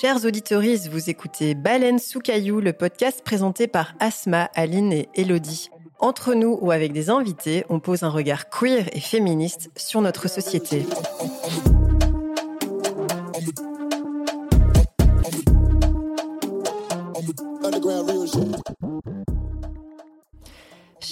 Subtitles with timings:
[0.00, 5.70] Chers auditeurs, vous écoutez Baleine sous caillou, le podcast présenté par Asma, Aline et Elodie.
[6.00, 10.28] Entre nous ou avec des invités, on pose un regard queer et féministe sur notre
[10.28, 10.84] société.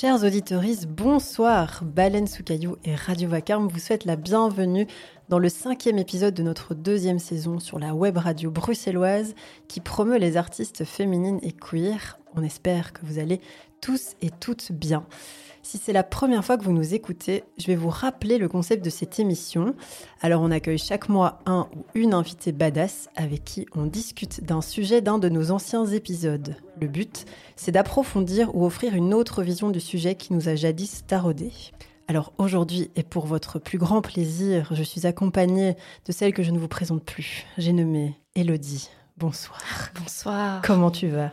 [0.03, 1.85] Chers auditeurs, bonsoir.
[1.85, 4.89] Baleine sous caillou et Radio Vacarme vous souhaitent la bienvenue
[5.29, 9.37] dans le cinquième épisode de notre deuxième saison sur la web radio bruxelloise
[9.69, 12.19] qui promeut les artistes féminines et queer.
[12.35, 13.41] On espère que vous allez
[13.81, 15.07] tous et toutes bien.
[15.65, 18.85] Si c'est la première fois que vous nous écoutez, je vais vous rappeler le concept
[18.85, 19.77] de cette émission.
[20.21, 24.61] Alors on accueille chaque mois un ou une invitée badass avec qui on discute d'un
[24.61, 26.57] sujet d'un de nos anciens épisodes.
[26.81, 31.05] Le but, c'est d'approfondir ou offrir une autre vision du sujet qui nous a jadis
[31.07, 31.53] taraudé.
[32.09, 36.51] Alors aujourd'hui, et pour votre plus grand plaisir, je suis accompagnée de celle que je
[36.51, 37.47] ne vous présente plus.
[37.57, 38.91] J'ai nommé Elodie.
[39.17, 39.63] Bonsoir.
[39.95, 40.61] Bonsoir.
[40.65, 41.31] Comment tu vas?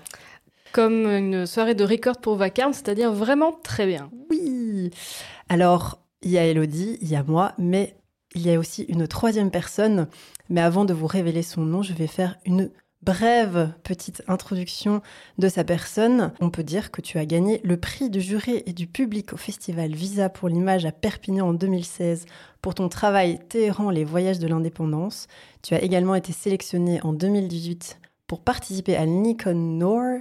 [0.71, 4.09] Comme une soirée de record pour vacarme, c'est-à-dire vraiment très bien.
[4.29, 4.91] Oui.
[5.49, 7.95] Alors, il y a Elodie, il y a moi, mais
[8.35, 10.07] il y a aussi une troisième personne.
[10.49, 12.69] Mais avant de vous révéler son nom, je vais faire une
[13.01, 15.01] brève petite introduction
[15.37, 16.33] de sa personne.
[16.41, 19.37] On peut dire que tu as gagné le prix du jury et du public au
[19.37, 22.25] festival Visa pour l'image à Perpignan en 2016
[22.61, 25.27] pour ton travail Téhéran, les voyages de l'indépendance.
[25.61, 30.19] Tu as également été sélectionné en 2018 pour participer à Nikon Noor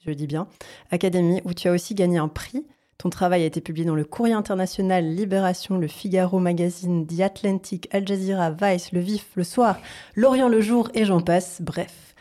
[0.00, 0.48] je le dis bien,
[0.90, 2.66] Académie, où tu as aussi gagné un prix.
[2.98, 7.88] Ton travail a été publié dans le Courrier international, Libération, Le Figaro Magazine, The Atlantic,
[7.92, 9.78] Al Jazeera, Vice, Le Vif, Le Soir,
[10.16, 11.62] L'Orient le Jour et j'en passe.
[11.62, 12.16] Bref,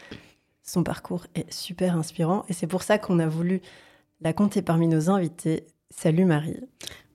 [0.61, 3.61] son parcours est super inspirant et c'est pour ça qu'on a voulu
[4.21, 5.65] la compter parmi nos invités.
[5.89, 6.59] Salut Marie.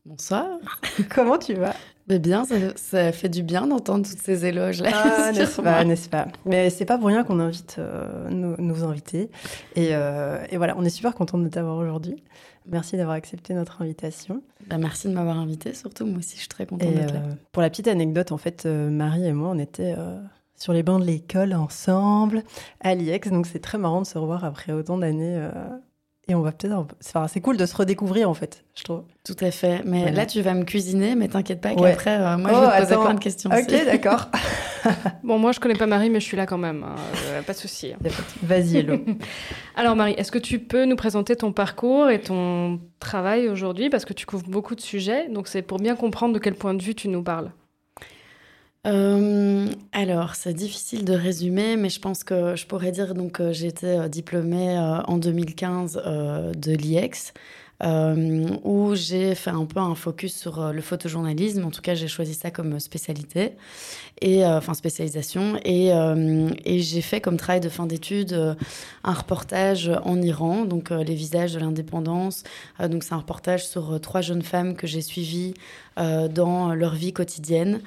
[0.05, 0.49] Bonsoir.
[1.15, 1.77] Comment tu vas?
[2.09, 2.45] Mais bien,
[2.77, 4.91] ça, fait du bien d'entendre toutes ces éloges-là.
[4.93, 9.31] Ah, n'est-ce pas, n'est-ce pas Mais c'est pas pour rien qu'on invite euh, nos, invités.
[9.79, 12.17] Euh, et, voilà, on est super content de t'avoir aujourd'hui.
[12.67, 14.43] Merci d'avoir accepté notre invitation.
[14.67, 16.07] Bah, merci de m'avoir invité, surtout.
[16.07, 17.21] Moi aussi, je suis très contente d'être là.
[17.21, 19.95] Euh, pour la petite anecdote, en fait, Marie et moi, on était
[20.57, 22.43] sur les bancs de l'école ensemble
[22.81, 23.31] à l'IEX.
[23.31, 25.49] Donc c'est très marrant de se revoir après autant d'années
[26.29, 26.87] et on va peut-être.
[27.05, 29.03] Enfin, c'est cool de se redécouvrir en fait, je trouve.
[29.25, 29.83] Tout à fait.
[29.85, 32.73] Mais là, tu vas me cuisiner, mais t'inquiète pas qu'après, euh, moi, je vais te
[32.75, 33.51] oh, poser plein de questions.
[33.51, 34.29] Ok, d'accord.
[35.25, 36.85] bon, moi, je connais pas Marie, mais je suis là quand même.
[36.85, 36.95] Hein.
[37.27, 37.93] Euh, pas de souci.
[38.43, 38.99] Vas-y, Hello.
[39.77, 43.91] Alors, Marie, est-ce que tu peux nous présenter ton parcours et ton travail aujourd'hui?
[43.91, 45.29] Parce que tu couvres beaucoup de sujets.
[45.29, 47.51] Donc, c'est pour bien comprendre de quel point de vue tu nous parles.
[48.85, 53.69] Euh, alors, c'est difficile de résumer, mais je pense que je pourrais dire donc j'ai
[53.69, 56.03] été euh, diplômée euh, en 2015
[56.57, 57.33] de l'IEX.
[57.83, 61.65] Euh, où j'ai fait un peu un focus sur euh, le photojournalisme.
[61.65, 63.57] En tout cas, j'ai choisi ça comme spécialité,
[64.21, 65.59] et, euh, enfin spécialisation.
[65.65, 65.89] Et,
[66.65, 68.57] et j'ai fait comme travail de fin d'études
[69.05, 72.45] un reportage en Iran, donc les visages de l'indépendance.
[72.81, 75.55] donc c'est un reportage sur trois jeunes femmes que j'ai suivies
[75.97, 77.81] dans leur vie quotidienne,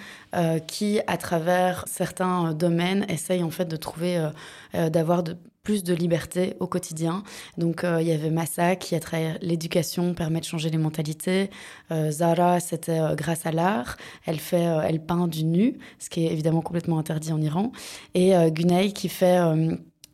[0.68, 4.30] qui, à travers certains domaines, essayent en fait de trouver,
[4.74, 7.24] d'avoir de plus de liberté au quotidien.
[7.58, 11.50] Donc euh, il y avait Massa qui a travaillé l'éducation, permet de changer les mentalités.
[11.92, 13.98] Euh, Zara, c'était euh, grâce à l'art.
[14.26, 17.72] Elle fait, elle peint du nu, ce qui est évidemment complètement interdit en Iran.
[18.14, 19.40] Et Gunay qui fait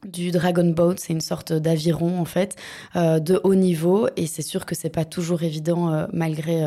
[0.06, 2.56] du Dragon Boat, c'est une sorte d'aviron en fait
[2.96, 6.66] euh, de haut niveau et c'est sûr que c'est pas toujours évident euh, malgré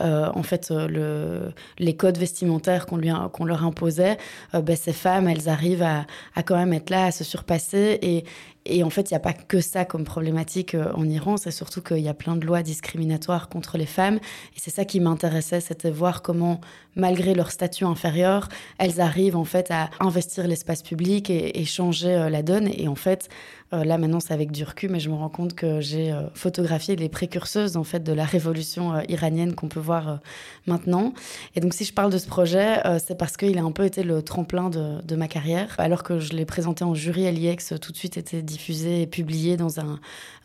[0.00, 4.18] euh, en fait le, les codes vestimentaires qu'on lui qu'on leur imposait.
[4.52, 8.24] Ben, ces femmes, elles arrivent à, à, quand même être là, à se surpasser et,
[8.68, 11.50] et en fait, il n'y a pas que ça comme problématique euh, en Iran, c'est
[11.50, 14.16] surtout qu'il y a plein de lois discriminatoires contre les femmes.
[14.16, 16.60] Et c'est ça qui m'intéressait, c'était voir comment,
[16.94, 22.30] malgré leur statut inférieur, elles arrivent en fait à investir l'espace public et, changer euh,
[22.30, 22.68] la donne.
[22.76, 23.28] Et en fait,
[23.72, 26.22] euh, là, maintenant, c'est avec du recul, mais je me rends compte que j'ai euh,
[26.34, 30.20] photographié les précurseuses en fait de la révolution euh, iranienne qu'on peut voir
[30.66, 31.12] maintenant.
[31.56, 34.02] Et donc, si je parle de ce projet, c'est parce qu'il a un peu été
[34.02, 35.74] le tremplin de, ma carrière.
[35.78, 39.06] Alors que je l'ai présenté en jury à l'IEX, tout de suite été diffusé et
[39.06, 39.98] publié dans un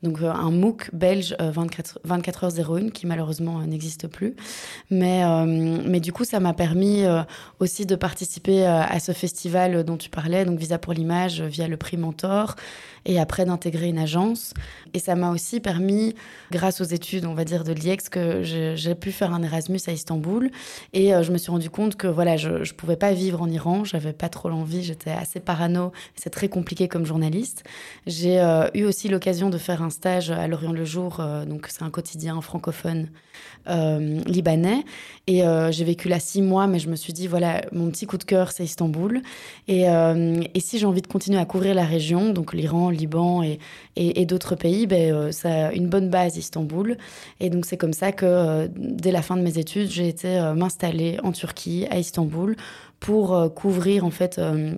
[0.03, 4.35] donc un MOOC belge 24, 24 heures 01 qui malheureusement n'existe plus.
[4.89, 7.03] Mais mais du coup, ça m'a permis
[7.59, 11.77] aussi de participer à ce festival dont tu parlais, donc Visa pour l'image via le
[11.77, 12.55] prix Mentor
[13.05, 14.53] et après d'intégrer une agence.
[14.93, 16.15] Et ça m'a aussi permis,
[16.51, 19.91] grâce aux études, on va dire, de l'IEX, que j'ai pu faire un Erasmus à
[19.91, 20.51] Istanbul.
[20.93, 23.49] Et euh, je me suis rendu compte que voilà, je ne pouvais pas vivre en
[23.49, 27.63] Iran, j'avais pas trop l'envie, j'étais assez parano, c'est très compliqué comme journaliste.
[28.05, 28.41] j'ai
[28.73, 32.39] eu aussi l'occasion de faire un stage à Lorient le Jour, donc c'est un quotidien
[32.41, 33.09] francophone
[33.67, 34.83] libanais.
[35.27, 38.17] Et j'ai vécu là six mois, mais je me suis dit, voilà, mon petit coup
[38.17, 39.21] de cœur, c'est Istanbul.
[39.67, 43.43] Et, et si j'ai envie de continuer à couvrir la région, donc l'Iran, Liban
[43.95, 46.97] et, d'autres pays, ben, ça a une bonne base Istanbul.
[47.39, 51.17] Et donc c'est comme ça que dès la fin de mes études, j'ai été m'installer
[51.23, 52.55] en Turquie, à Istanbul,
[53.01, 54.75] pour euh, couvrir en fait euh,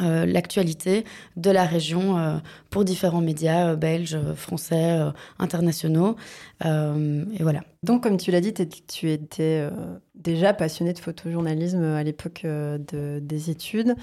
[0.00, 1.04] euh, l'actualité
[1.36, 2.40] de la région
[2.70, 4.98] pour différents médias belges, français,
[5.38, 6.16] internationaux.
[6.64, 7.60] et voilà.
[7.84, 9.68] Donc, comme tu l'as dit, tu étais
[10.16, 13.94] déjà passionné de photojournalisme à l'époque de, des études.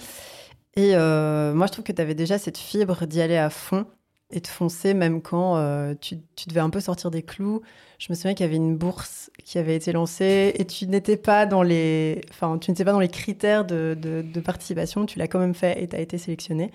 [0.75, 3.85] Et moi, je trouve que tu avais déjà cette fibre d'y aller à fond
[4.31, 7.61] et de foncer, même quand tu, tu, devais un peu sortir des clous.
[8.01, 11.17] Je me souviens qu'il y avait une bourse qui avait été lancée et tu n'étais
[11.17, 15.05] pas dans les, enfin, pas dans les critères de, participation.
[15.05, 16.71] Tu l'as quand même fait et tu as été sélectionné.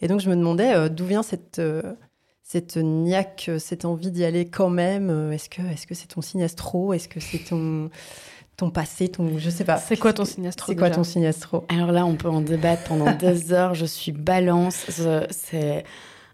[0.00, 1.82] Et donc je me demandais euh, d'où vient cette euh,
[2.42, 5.30] cette niaque, cette envie d'y aller quand même?
[5.30, 6.94] Est-ce que est-ce que c'est ton signe astro?
[6.94, 7.90] Est-ce que c'est ton
[8.62, 9.76] ton passé, ton, je sais pas.
[9.76, 12.40] C'est quoi ton signe astro C'est quoi ton signe astro Alors là, on peut en
[12.40, 13.74] débattre pendant deux heures.
[13.74, 14.86] Je suis balance.
[15.30, 15.82] C'est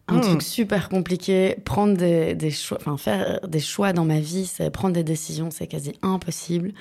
[0.08, 0.20] un hmm.
[0.20, 1.56] truc super compliqué.
[1.64, 5.50] Prendre des, des, choix, enfin faire des choix dans ma vie, c'est prendre des décisions,
[5.50, 6.72] c'est quasi impossible.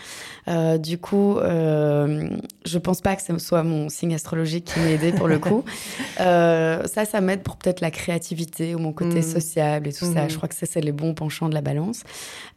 [0.50, 2.28] Euh, du coup, euh,
[2.66, 5.64] je pense pas que ce soit mon signe astrologique qui m'a aidé pour le coup.
[6.20, 9.24] euh, ça, ça m'aide pour peut-être la créativité ou mon côté hmm.
[9.24, 10.26] sociable et tout ça.
[10.26, 10.30] Hmm.
[10.30, 12.04] Je crois que c'est les bons penchants de la balance.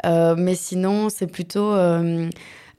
[0.06, 1.72] Euh, mais sinon, c'est plutôt,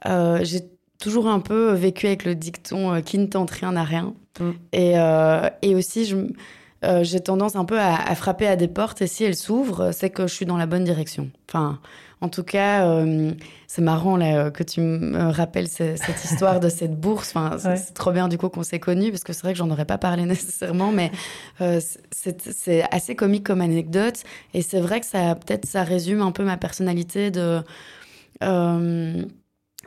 [0.06, 0.62] j'ai
[1.00, 4.13] toujours un peu vécu avec le dicton qui ne tente rien à rien.
[4.74, 4.94] Et,
[5.62, 6.15] et aussi, je
[6.83, 10.09] euh, j'ai tendance un peu à, frapper à des portes et si elles s'ouvrent, c'est
[10.09, 11.30] que je suis dans la bonne direction.
[11.48, 11.80] Enfin,
[12.21, 13.33] en tout cas, euh,
[13.68, 17.33] c'est marrant là, que tu me rappelles cette histoire de cette bourse.
[17.36, 19.69] Enfin, c'est trop bien du coup qu'on s'est connus parce que c'est vrai que j'en
[19.69, 21.12] aurais pas parlé nécessairement, mais
[21.62, 21.80] euh,
[22.12, 24.24] c'est assez comique comme anecdote
[24.56, 27.62] et c'est vrai que ça peut-être ça résume un peu ma personnalité de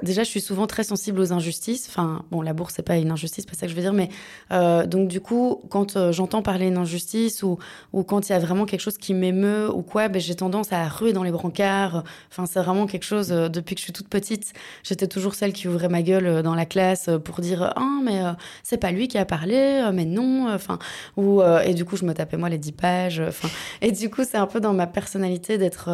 [0.03, 1.87] Déjà, je suis souvent très sensible aux injustices.
[1.89, 4.09] Enfin, bon, la bourse, c'est pas une injustice, pas ça que je veux dire, mais
[4.51, 7.59] euh, donc du coup, quand euh, j'entends parler d'une injustice ou,
[7.93, 10.73] ou quand il y a vraiment quelque chose qui m'émeut ou quoi, ben, j'ai tendance
[10.73, 12.03] à ruer dans les brancards.
[12.29, 14.53] Enfin, c'est vraiment quelque chose, euh, depuis que je suis toute petite,
[14.83, 18.21] j'étais toujours celle qui ouvrait ma gueule euh, dans la classe pour dire «Ah, mais
[18.65, 20.81] c'est pas lui qui a parlé, mais non», enfin,
[21.17, 23.21] ou, et du coup, je me tapais moi les dix pages.
[23.21, 23.49] Enfin,
[23.81, 25.89] et du coup, c'est un peu dans ma personnalité d'être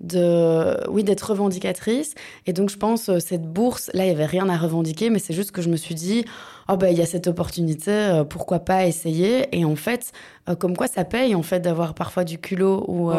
[0.00, 2.14] de oui d'être revendicatrice.
[2.46, 5.18] Et donc je pense euh, cette bourse là il y avait rien à revendiquer mais
[5.18, 6.24] c'est juste que je me suis dit
[6.68, 9.48] oh ben il y a cette opportunité euh, pourquoi pas essayer?
[9.56, 10.12] Et en fait
[10.48, 13.10] euh, comme quoi ça paye en fait d'avoir parfois du culot ou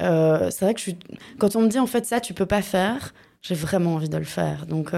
[0.00, 0.98] c'est vrai que je suis
[1.38, 3.12] quand on me dit en fait ça tu peux pas faire
[3.42, 4.66] j'ai vraiment envie de le faire.
[4.66, 4.92] Donc,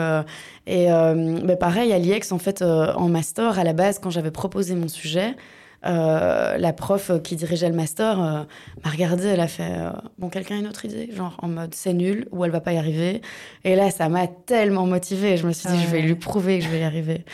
[0.66, 4.75] et mais pareil, à l'IEX, en fait, en master, à la base, quand j'avais proposé
[4.75, 5.36] mon sujet,
[5.84, 8.44] euh, la prof qui dirigeait le master euh,
[8.84, 11.75] m'a regardé, elle a fait euh, bon quelqu'un a une autre idée, genre en mode
[11.75, 13.20] c'est nul ou elle va pas y arriver?
[13.64, 16.64] Et là ça m'a tellement motivée, je me suis dit je vais lui prouver que
[16.64, 17.25] je vais y arriver.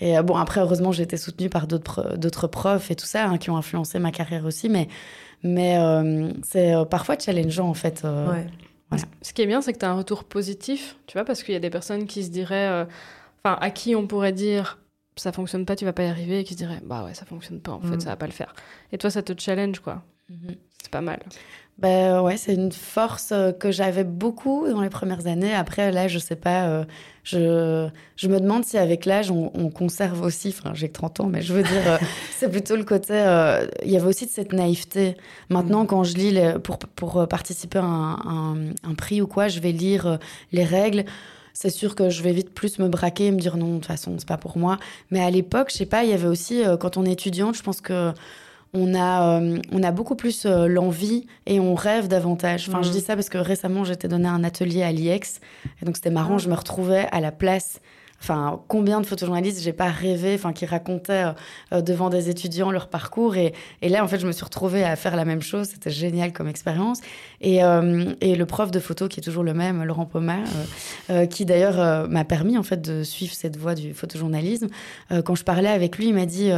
[0.00, 3.36] Et bon après heureusement j'ai été soutenue par d'autres d'autres profs et tout ça hein,
[3.36, 4.88] qui ont influencé ma carrière aussi, mais
[5.42, 5.78] mais
[6.44, 8.06] c'est parfois challengeant en fait.
[9.20, 11.52] Ce qui est bien c'est que tu as un retour positif, tu vois, parce qu'il
[11.52, 12.86] y a des personnes qui se diraient,
[13.44, 14.78] enfin à qui on pourrait dire
[15.18, 17.24] ça fonctionne pas, tu vas pas y arriver, et qui se dirait bah ouais, ça
[17.24, 18.00] fonctionne pas, en fait, mm.
[18.00, 18.54] ça va pas le faire.
[18.92, 20.02] Et toi, ça te challenge, quoi.
[20.30, 20.56] Mm-hmm.
[20.82, 21.20] C'est pas mal.
[21.78, 25.54] Ben ouais, c'est une force euh, que j'avais beaucoup dans les premières années.
[25.54, 26.84] Après, là, je sais pas, euh,
[27.22, 31.26] je, je me demande si avec l'âge, on, conserve aussi, enfin, j'ai que 30 ans,
[31.26, 31.98] mais je veux dire, euh,
[32.36, 33.14] c'est plutôt le côté,
[33.84, 35.16] il y avait aussi de cette naïveté.
[35.50, 35.86] Maintenant, mm.
[35.86, 40.18] quand je lis, pour, pour participer à un, un, prix ou quoi, je vais lire
[40.50, 41.04] les règles
[41.60, 43.86] c'est sûr que je vais vite plus me braquer et me dire non, de toute
[43.86, 44.78] façon, c'est pas pour moi.
[45.10, 47.56] Mais à l'époque, je sais pas, il y avait aussi, euh, quand on est étudiante,
[47.56, 48.12] je pense que
[48.74, 52.68] on a, euh, on a beaucoup plus euh, l'envie et on rêve davantage.
[52.68, 52.92] Enfin, je mm.
[52.92, 55.40] dis ça parce que récemment, j'étais donné un atelier à l'IEX.
[55.82, 56.38] Et donc, c'était marrant, ah.
[56.38, 57.80] je me retrouvais à la place
[58.20, 61.32] Enfin, combien de photojournalistes j'ai pas rêvé, enfin, qui racontaient euh,
[61.72, 63.36] euh, devant des étudiants leur parcours.
[63.36, 65.68] Et, et, là, en fait, je me suis retrouvée à faire la même chose.
[65.68, 67.00] C'était génial comme expérience.
[67.40, 70.38] Et, euh, et, le prof de photo, qui est toujours le même, Laurent Pomar,
[71.30, 74.68] qui d'ailleurs m'a permis, en fait, de suivre cette voie du photojournalisme.
[75.24, 76.50] quand je parlais avec lui, il m'a dit,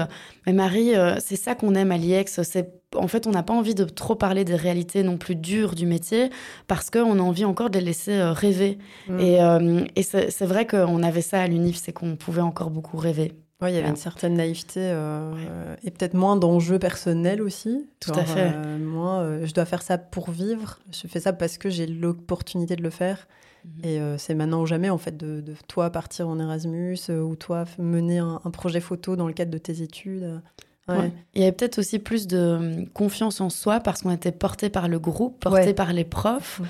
[0.47, 3.75] mais Marie, c'est ça qu'on aime à l'IEX, c'est en fait, on n'a pas envie
[3.75, 6.31] de trop parler des réalités non plus dures du métier
[6.67, 8.79] parce qu'on a envie encore de les laisser euh, rêver.
[9.09, 9.21] Mm.
[9.21, 12.97] Et, euh, et c'est vrai qu'on avait ça à l'UNIF, c'est qu'on pouvait encore beaucoup
[12.97, 13.33] rêver.
[13.63, 17.87] Oui, il y avait une certaine naïveté euh, et peut-être moins d'enjeux personnels aussi.
[18.01, 18.55] Tout à fait.
[18.79, 20.79] moi, je dois faire ça pour vivre.
[20.91, 23.29] Je fais ça parce que j'ai l'opportunité de le faire.
[23.67, 23.85] Mhm.
[23.85, 28.21] Et c'est maintenant ou jamais, en fait, de, toi partir en Erasmus ou toi mener
[28.21, 30.41] un, un, projet photo dans le cadre de tes études.
[30.89, 34.71] Il y avait peut-être aussi plus de hum, confiance en soi parce qu'on était porté
[34.71, 36.61] par le groupe, porté par les profs.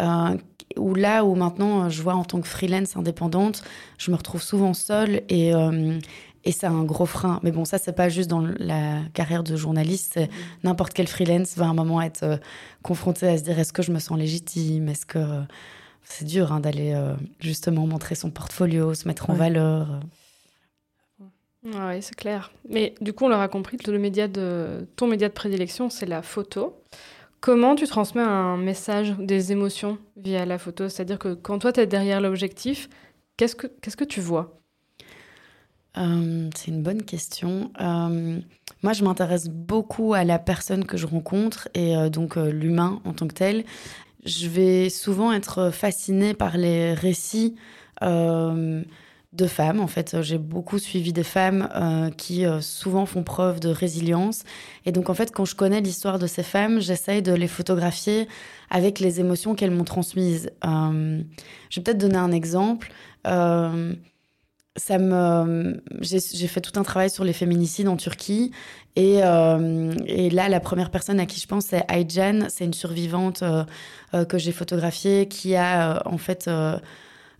[0.00, 0.36] Euh,
[0.76, 3.62] ou là où maintenant je vois en tant que freelance indépendante,
[3.98, 5.98] je me retrouve souvent seule et, hum,
[6.44, 7.40] et c'est un gros frein.
[7.42, 10.16] Mais bon, ça, c'est pas juste dans la carrière de journaliste.
[10.16, 10.28] Mm.
[10.64, 12.36] N'importe quel freelance va à un moment être euh,
[12.82, 14.88] confronté à se dire est-ce que je me sens légitime?
[14.88, 15.18] Est-ce que.
[16.04, 20.00] c'est dur hein, d'aller euh, justement montrer son portfolio, se mettre en valeur.
[21.66, 22.52] Oui, c'est clair.
[22.68, 26.22] Mais du coup, on l'aura compris, le média de, ton média de prédilection, c'est la
[26.22, 26.80] photo.
[27.40, 30.88] Comment tu transmets un message, des émotions via la photo?
[30.88, 32.88] C'est-à-dire que quand toi, tu es derrière l'objectif,
[33.36, 34.60] qu'est-ce que, qu'est-ce que tu vois?
[35.98, 37.72] Euh, C'est une bonne question.
[37.80, 38.40] Euh,
[38.82, 43.12] moi, je m'intéresse beaucoup à la personne que je rencontre et euh, donc l'humain en
[43.12, 43.64] tant que tel.
[44.24, 47.56] Je vais souvent être fascinée par les récits
[49.36, 49.80] de femmes.
[49.80, 54.42] En fait, j'ai beaucoup suivi des femmes euh, qui euh, souvent font preuve de résilience.
[54.84, 58.28] Et donc, en fait, quand je connais l'histoire de ces femmes, j'essaye de les photographier
[58.70, 60.50] avec les émotions qu'elles m'ont transmises.
[60.64, 61.22] Euh,
[61.70, 62.90] je vais peut-être donner un exemple.
[63.24, 68.50] ça me, j'ai fait tout un travail sur les féminicides en Turquie.
[68.96, 72.46] Et, là, la première personne à qui je pense, c'est Ayjan.
[72.48, 73.44] C'est une survivante
[74.12, 76.48] que j'ai photographiée qui a, en fait,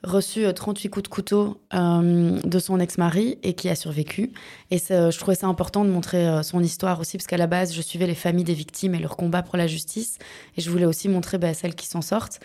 [0.06, 4.32] reçu 38 euh, coups de couteau euh, de son ex-mari et qui a survécu.
[4.70, 7.74] Et je trouvais ça important de montrer euh, son histoire aussi, parce qu'à la base,
[7.74, 10.18] je suivais les familles des victimes et leur combat pour la justice.
[10.56, 12.40] Et je voulais aussi montrer bah, celles qui s'en sortent.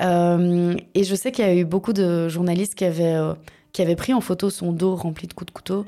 [0.00, 0.04] et
[1.04, 3.18] je sais qu'il y a eu beaucoup de journalistes qui avaient
[3.72, 5.84] qui avait pris en photo son dos rempli de coups de couteau.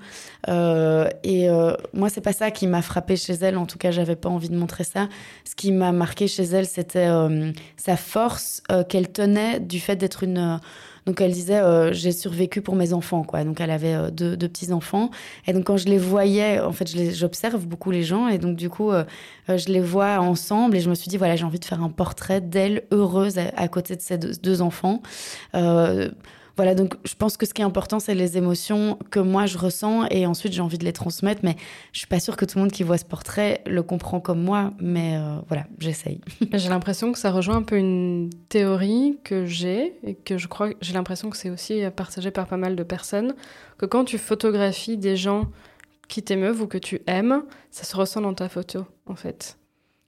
[0.49, 1.49] et
[1.93, 3.57] moi, c'est pas ça qui m'a frappé chez elle.
[3.57, 5.09] En tout cas, j'avais pas envie de montrer ça.
[5.45, 7.09] Ce qui m'a marqué chez elle, c'était
[7.77, 10.61] sa force qu'elle tenait du fait d'être une
[11.07, 13.45] donc elle disait euh, j'ai survécu pour mes enfants quoi.
[13.45, 15.11] Donc elle avait euh, deux, petits enfants
[15.47, 18.71] et donc quand je les voyais, en fait j'observe beaucoup les gens et donc du
[18.71, 19.05] coup euh,
[19.49, 21.89] je les vois ensemble et je me suis dit voilà j'ai envie de faire un
[21.89, 25.03] portrait d'elle heureuse à, côté de ses deux, enfants.
[26.57, 29.59] Voilà, donc je pense que ce qui est important, c'est les émotions que moi je
[29.59, 31.41] ressens et ensuite j'ai envie de les transmettre.
[31.43, 31.57] Mais
[31.93, 34.43] je suis pas sûre que tout le monde qui voit ce portrait le comprend comme
[34.43, 36.21] moi, mais euh, voilà, j'essaye.
[36.53, 40.71] j'ai l'impression que ça rejoint un peu une théorie que j'ai et que je crois,
[40.81, 43.35] j'ai l'impression que c'est aussi partagé par pas mal de personnes,
[43.79, 45.47] que quand tu photographies des gens
[46.09, 49.57] qui t'émeuvent ou que tu aimes, ça se ressent dans ta photo, en fait.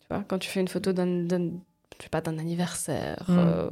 [0.01, 3.25] Tu vois, quand tu fais une photo d'un, je sais pas, d'un anniversaire.
[3.29, 3.39] Mm.
[3.39, 3.71] Euh,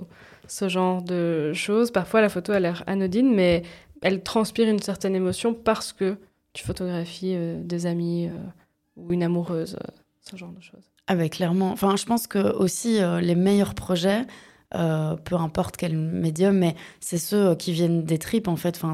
[0.52, 1.90] ce genre de choses.
[1.90, 3.62] Parfois, la photo a l'air anodine, mais
[4.02, 6.18] elle transpire une certaine émotion parce que
[6.52, 8.36] tu photographies euh, des amis euh,
[8.96, 9.90] ou une amoureuse, euh,
[10.20, 10.90] ce genre de choses.
[11.06, 11.72] Ah bah, clairement.
[11.72, 14.24] Enfin, je pense que aussi les meilleurs projets,
[14.70, 18.76] peu importe quel médium, mais c'est ceux qui viennent des tripes en fait.
[18.80, 18.92] Enfin,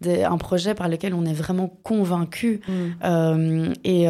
[0.00, 3.72] des, un projet par lequel on est vraiment convaincu mm.
[3.84, 4.06] et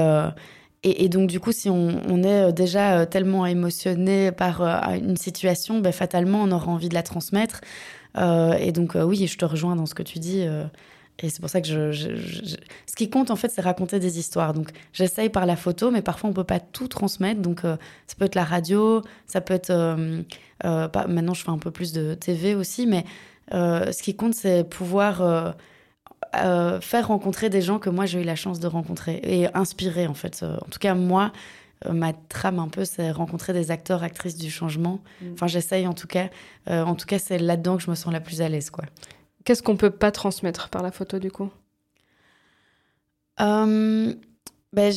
[0.96, 5.16] et, donc, du coup, si on, est euh, déjà euh, tellement émotionné par euh, une
[5.16, 7.60] situation, ben, fatalement, on aura envie de la transmettre.
[8.16, 10.40] et donc, oui, je te rejoins dans ce que tu dis.
[10.40, 14.54] et c'est pour ça que Ce qui compte, en fait, c'est raconter des histoires.
[14.54, 17.40] Donc, j'essaye par la photo, mais parfois, on ne peut pas tout transmettre.
[17.40, 19.72] Donc, ça peut être la radio, ça peut être...
[20.64, 23.04] Maintenant, je fais un peu plus de TV aussi, mais
[23.52, 25.54] ce qui compte, c'est pouvoir
[26.36, 30.06] euh, faire rencontrer des gens que moi j'ai eu la chance de rencontrer et inspirer
[30.06, 30.40] en fait.
[30.42, 31.32] Euh, en tout cas, moi,
[31.86, 35.00] euh, ma trame un peu, c'est rencontrer des acteurs, actrices du changement.
[35.22, 35.32] Mm.
[35.32, 36.28] Enfin, j'essaye en tout cas.
[36.66, 38.84] en tout cas, c'est là-dedans que je me sens la plus à l'aise, quoi.
[39.44, 41.50] Qu'est-ce qu'on peut pas transmettre par la photo du coup?
[43.38, 44.92] Ben,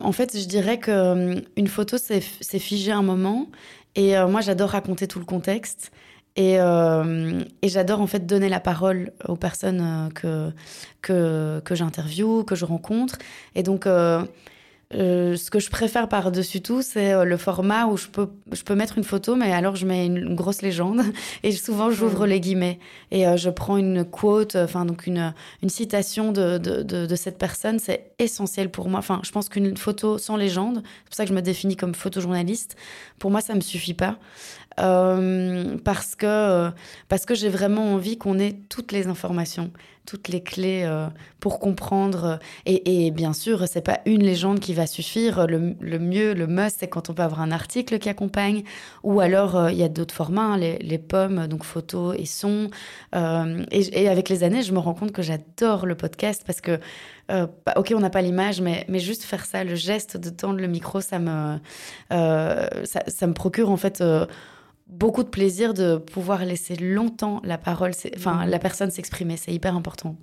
[0.00, 2.20] En fait, je dirais que une photo, c'est
[2.58, 3.46] figé un moment.
[3.94, 5.92] Et moi, j'adore raconter tout le contexte.
[6.38, 10.52] Euh, et, j'adore en fait donner la parole aux personnes euh, que,
[11.02, 13.18] que, que j'interviewe, que je rencontre.
[13.54, 14.22] Et donc, euh,
[14.90, 18.96] ce que je préfère par-dessus tout, c'est le format où je peux, je peux mettre
[18.96, 21.02] une photo, mais alors je mets une, grosse légende.
[21.42, 22.30] Et souvent, j'ouvre mm.
[22.30, 22.78] les guillemets.
[23.10, 27.78] Et je prends une quote, enfin, donc une, une citation de, de, de, cette personne.
[27.78, 29.00] C'est essentiel pour moi.
[29.00, 31.94] Enfin, je pense qu'une photo sans légende, c'est pour ça que je me définis comme
[31.94, 32.76] photojournaliste,
[33.18, 34.18] pour moi, ça me suffit pas.
[34.80, 36.70] Euh, parce que,
[37.08, 39.72] parce que j'ai vraiment envie qu'on ait toutes les informations,
[40.08, 41.06] toutes les clés euh,
[41.38, 42.38] pour comprendre.
[42.64, 45.46] Et, et bien sûr, c'est pas une légende qui va suffire.
[45.46, 48.64] Le, le mieux, le must, c'est quand on peut avoir un article qui accompagne,
[49.02, 52.24] ou alors euh, il y a d'autres formats, hein, les, les, pommes, donc photos et
[52.24, 52.70] sons.
[53.12, 56.80] Et, avec les années, je me rends compte que j'adore le podcast parce que
[57.28, 60.58] bah, ok, on n'a pas l'image, mais, mais juste faire ça, le geste de tendre
[60.58, 61.58] le micro, ça me,
[62.08, 64.02] ça, me procure en fait
[64.88, 68.50] beaucoup de plaisir de pouvoir laisser longtemps la parole, enfin mm.
[68.50, 69.36] la personne s'exprimer.
[69.36, 70.16] C'est hyper important.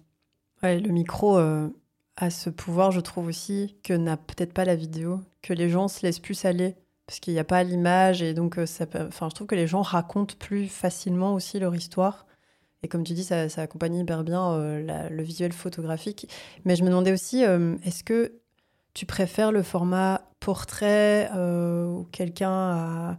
[0.64, 1.70] Ouais, le micro, euh,
[2.18, 5.88] a ce pouvoir, je trouve aussi, que n'a peut-être pas la vidéo, que les gens
[5.88, 6.76] se laissent plus aller
[7.08, 9.68] parce qu'il n'y a pas l'image et donc euh, ça enfin, je trouve que les
[9.68, 12.26] gens racontent plus facilement aussi leur histoire.
[12.84, 16.30] Et comme tu dis, ça, ça accompagne hyper bien euh, le visuel photographique.
[16.66, 18.34] Mais je me demandais aussi, euh, est-ce que
[18.94, 23.18] tu préfères le format portrait où quelqu'un a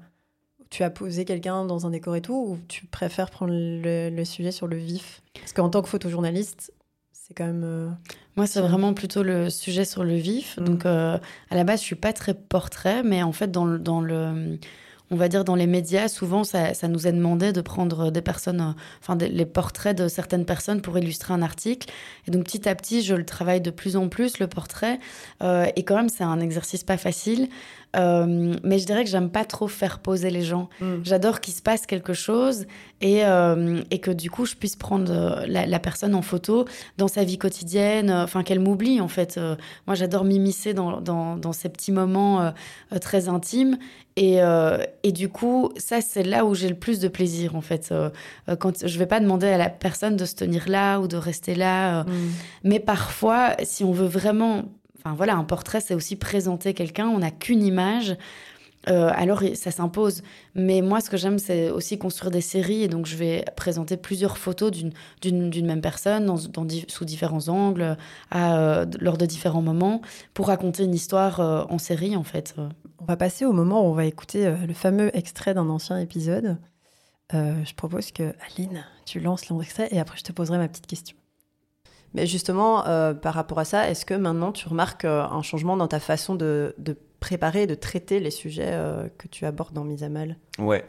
[0.70, 4.52] tu as posé quelqu'un dans un décor et tout, ou tu préfères prendre le, sujet
[4.52, 5.22] sur le vif?
[5.34, 6.72] Parce qu'en tant que photojournaliste,
[7.12, 7.64] c'est quand même.
[7.64, 7.88] Euh,
[8.36, 10.58] Moi, c'est vraiment plutôt le sujet sur le vif.
[10.58, 10.64] Mm.
[10.64, 11.18] Donc, euh,
[11.50, 14.58] à la base, je suis pas très portrait, mais en fait, dans, dans le
[15.10, 18.60] on va dire dans les médias, souvent ça, nous est demandé de prendre des personnes,
[18.60, 21.88] euh, enfin les portraits de certaines personnes pour illustrer un article.
[22.26, 24.98] Et donc petit à petit, je le travaille de plus en plus le portrait.
[25.42, 27.48] Euh, et quand même, c'est un exercice pas facile.
[27.96, 30.68] Euh, mais je dirais que j'aime pas trop faire poser les gens.
[30.80, 30.96] Mm.
[31.04, 32.66] J'adore qu'il se passe quelque chose
[33.00, 33.22] et,
[33.90, 36.64] et, que du coup je puisse prendre la, personne en photo
[36.96, 39.38] dans sa vie quotidienne, enfin qu'elle m'oublie en fait.
[39.86, 42.52] moi j'adore m'immiscer dans, dans, dans, ces petits moments
[43.00, 43.76] très intimes
[44.16, 47.60] et, euh, et, du coup, ça, c'est là où j'ai le plus de plaisir, en
[47.60, 47.90] fait.
[47.92, 48.08] Euh,
[48.48, 51.18] euh, quand je vais pas demander à la personne de se tenir là ou de
[51.18, 52.04] rester là.
[52.04, 52.08] Mm.
[52.64, 54.64] Mais parfois, si on veut vraiment...
[55.06, 57.06] Enfin, voilà, un portrait, c'est aussi présenter quelqu'un.
[57.06, 58.16] On n'a qu'une image.
[58.88, 60.22] Euh, alors ça s'impose.
[60.56, 62.82] Mais moi, ce que j'aime, c'est aussi construire des séries.
[62.82, 67.96] Et donc, je vais présenter plusieurs photos d'une même personne dans, sous différents angles,
[68.32, 70.02] à, euh, lors de différents moments,
[70.34, 72.56] pour raconter une histoire euh, en série, en fait.
[72.98, 76.58] On va passer au moment où on va écouter le fameux extrait d'un ancien épisode.
[77.32, 81.16] je propose que, Aline, tu lances l'extrait et après, je te poserai ma petite question.
[82.14, 82.82] Mais justement,
[83.20, 86.74] par rapport à ça, est-ce que maintenant tu remarques un changement dans ta façon de,
[87.20, 90.36] préparer et de traiter les sujets euh, que tu abordes dans Mise à Mal?
[90.58, 90.84] Ouais,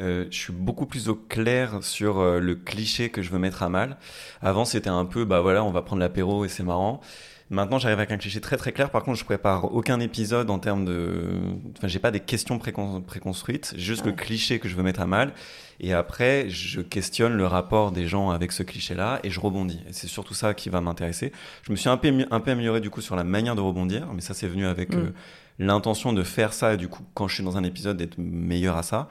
[0.00, 3.62] euh, je suis beaucoup plus au clair sur euh, le cliché que je veux mettre
[3.62, 3.96] à mal.
[4.42, 7.00] Avant, c'était un peu, bah voilà, on va prendre l'apéro et c'est marrant.
[7.50, 8.90] Maintenant, j'arrive avec un cliché très très clair.
[8.90, 11.32] Par contre, je prépare aucun épisode en termes de.
[11.76, 15.32] Enfin, j'ai pas des questions préconstruites, juste le cliché que je veux mettre à mal.
[15.80, 19.80] Et après, je questionne le rapport des gens avec ce cliché-là et je rebondis.
[19.88, 21.32] Et c'est surtout ça qui va m'intéresser.
[21.62, 24.08] Je me suis un peu, un peu amélioré du coup sur la manière de rebondir,
[24.12, 24.94] mais ça, c'est venu avec.
[24.94, 25.12] Mm
[25.58, 28.76] l'intention de faire ça et du coup, quand je suis dans un épisode, d'être meilleur
[28.76, 29.08] à ça.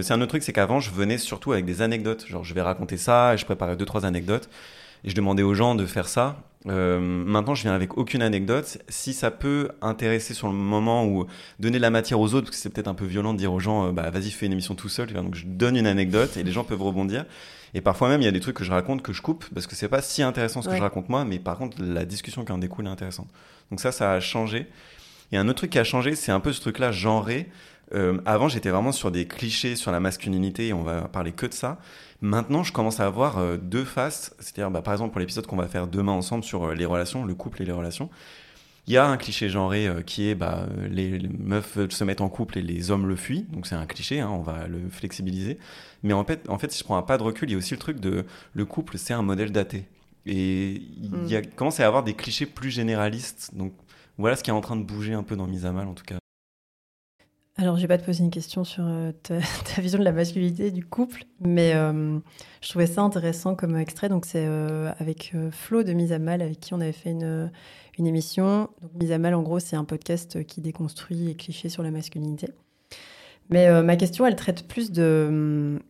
[0.00, 2.26] C'est un autre truc, c'est qu'avant, je venais surtout avec des anecdotes.
[2.26, 4.48] Genre, je vais raconter ça et je préparais deux, trois anecdotes.
[5.04, 6.36] Et je demandais aux gens de faire ça.
[6.68, 8.78] Euh, maintenant, je viens avec aucune anecdote.
[8.88, 11.26] Si ça peut intéresser sur le moment ou
[11.58, 13.52] donner de la matière aux autres, parce que c'est peut-être un peu violent de dire
[13.52, 15.12] aux gens, euh, bah vas-y, fais une émission tout seul.
[15.12, 17.24] Donc, je donne une anecdote et les gens peuvent rebondir.
[17.74, 19.66] Et parfois même, il y a des trucs que je raconte que je coupe parce
[19.66, 22.44] que c'est pas si intéressant ce que je raconte moi, mais par contre, la discussion
[22.44, 23.28] qui en découle est intéressante.
[23.70, 24.66] Donc ça, ça a changé.
[25.32, 27.48] Et un autre truc qui a changé, c'est un peu ce truc-là genré.
[27.94, 31.46] Euh, avant, j'étais vraiment sur des clichés sur la masculinité et on va parler que
[31.46, 31.78] de ça.
[32.20, 34.34] Maintenant, je commence à avoir euh, deux faces.
[34.38, 37.24] C'est-à-dire, bah, par exemple, pour l'épisode qu'on va faire demain ensemble sur euh, les relations,
[37.24, 38.08] le couple et les relations,
[38.86, 42.58] il y a un cliché genré qui est bah, les, meufs se mettent en couple
[42.58, 43.46] et les hommes le fuient.
[43.52, 45.58] Donc c'est un cliché, hein, on va le flexibiliser.
[46.02, 47.58] Mais en fait, en fait, si je prends un pas de recul, il y a
[47.58, 48.24] aussi le truc de
[48.54, 49.86] le couple, c'est un modèle daté.
[50.26, 51.46] Et il y a, hmm.
[51.54, 53.50] commence à y avoir des clichés plus généralistes.
[53.54, 53.72] Donc
[54.18, 55.94] voilà ce qui est en train de bouger un peu dans Mise à Mal, en
[55.94, 56.21] tout cas.
[57.62, 60.72] Alors, je vais pas te poser une question sur euh, ta, vision de la masculinité
[60.72, 62.18] du couple, mais euh,
[62.60, 64.08] je trouvais ça intéressant comme extrait.
[64.08, 67.52] Donc, c'est euh, avec Flo de Mise à Mal, avec qui on avait fait une,
[67.98, 68.68] une émission.
[68.80, 71.92] Donc, Mise à Mal, en gros, c'est un podcast qui déconstruit les clichés sur la
[71.92, 72.48] masculinité.
[73.48, 75.80] Mais ma question, elle traite plus de hum,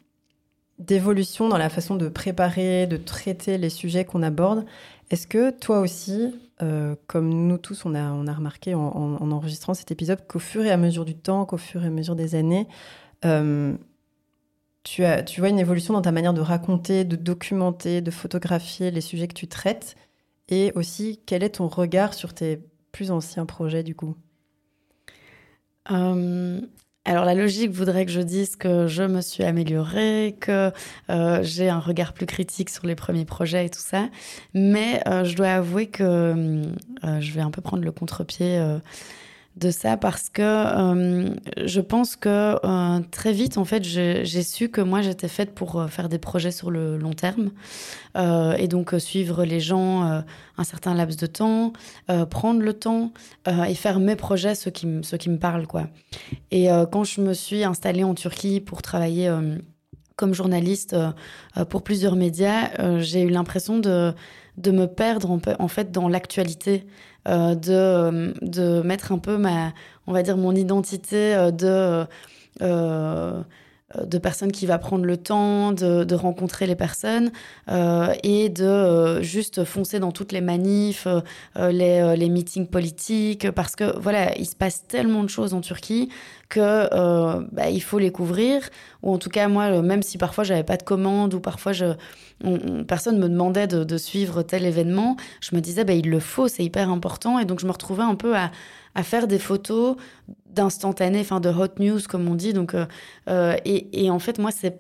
[0.79, 4.67] d'évolution dans la façon de préparer, de traiter les sujets qu'on aborde.
[5.11, 10.27] Est-ce que toi aussi, euh, comme nous tous, on a, remarqué en, enregistrant cet épisode
[10.27, 12.67] qu'au fur et à mesure du temps, qu'au fur et à mesure des années,
[13.25, 13.77] euh,
[14.85, 18.91] tu, as, tu vois une évolution dans ta manière de raconter, de documenter, de photographier
[18.91, 19.97] les sujets que tu traites?
[20.49, 22.61] Et aussi, quel est ton regard sur tes
[22.91, 24.17] plus anciens projets du coup?
[25.91, 26.61] Euh,
[27.05, 30.71] alors la logique voudrait que je dise que je me suis améliorée, que
[31.11, 34.09] euh, j'ai un regard plus critique sur les premiers projets et tout ça,
[34.55, 38.61] mais euh, je dois avouer que euh, je vais un peu prendre le contre-pied
[39.57, 41.35] de ça parce que euh,
[41.65, 45.79] je pense que euh, très vite, en fait, j'ai su que moi, j'étais faite pour
[45.79, 47.51] euh, faire des projets sur le long terme
[48.15, 50.23] et donc suivre les gens
[50.59, 51.73] un certain laps de temps,
[52.29, 53.11] prendre le temps
[53.47, 55.87] et faire mes projets, ceux qui, ceux qui me parlent, quoi.
[56.51, 59.35] Et quand je me suis installée en Turquie pour travailler
[60.17, 60.95] comme journaliste
[61.71, 64.13] pour plusieurs médias, j'ai eu l'impression de,
[64.59, 66.85] de me perdre en, en fait dans l'actualité.
[67.29, 69.73] Euh, de, de mettre un peu ma,
[70.09, 72.05] on va dire, mon identité euh, de, euh,
[72.63, 73.43] euh,
[74.05, 77.33] de personne qui va prendre le temps de, rencontrer les personnes
[77.71, 81.07] euh, et de euh, juste foncer dans toutes les manifs,
[81.57, 86.09] les, meetings politiques, parce que voilà, il se passe tellement de choses en Turquie
[86.49, 86.89] que
[87.53, 88.69] bah, il faut les couvrir.
[89.03, 91.73] Ou en tout cas, moi, même si parfois j'avais pas de commande ou parfois
[92.87, 96.65] personne me demandait de, suivre tel événement, je me disais, bah, il le faut, c'est
[96.65, 97.39] hyper important.
[97.39, 98.51] Et donc je me retrouvais un peu à
[98.95, 99.97] à faire des photos
[100.47, 102.53] d'instantané, enfin de hot news comme on dit.
[102.53, 102.87] Donc, euh,
[103.29, 104.79] euh, et, en fait, moi, c'est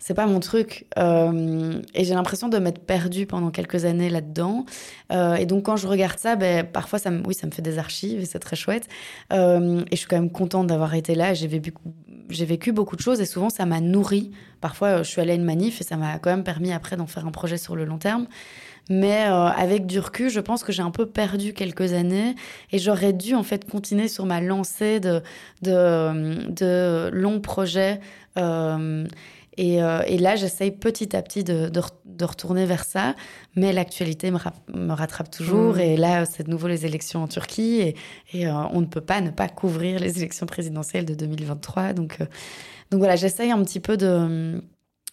[0.00, 0.84] c'est pas mon truc.
[0.98, 4.66] Euh, et j'ai l'impression de m'être perdue pendant quelques années là-dedans.
[5.10, 7.78] et donc, quand je regarde ça, ben, parfois, ça me, oui, ça me fait des
[7.78, 8.86] archives et c'est très chouette.
[9.30, 11.32] et je suis quand même contente d'avoir été là.
[11.32, 11.72] J'ai vécu,
[12.28, 14.30] j'ai vécu beaucoup de choses et souvent, ça m'a nourri.
[14.60, 17.06] Parfois, je suis allée à une manif et ça m'a quand même permis après d'en
[17.06, 18.26] faire un projet sur le long terme.
[18.90, 22.34] Mais euh, avec du recul, je pense que j'ai un peu perdu quelques années
[22.70, 25.22] et j'aurais dû en fait continuer sur ma lancée de,
[25.62, 28.00] de, de longs projets.
[28.38, 29.06] Euh,
[29.56, 33.14] et, euh, et, là, j'essaye petit à petit de, de, retourner vers ça,
[33.54, 34.38] mais l'actualité me,
[34.74, 35.76] me, rattrape toujours.
[35.76, 35.80] Mmh.
[35.80, 37.96] Et là, c'est de nouveau les élections en Turquie, et,
[38.32, 41.92] et on ne peut pas ne pas couvrir les élections présidentielles de 2023.
[41.92, 42.18] Donc,
[42.90, 44.60] donc voilà, j'essaye un petit peu de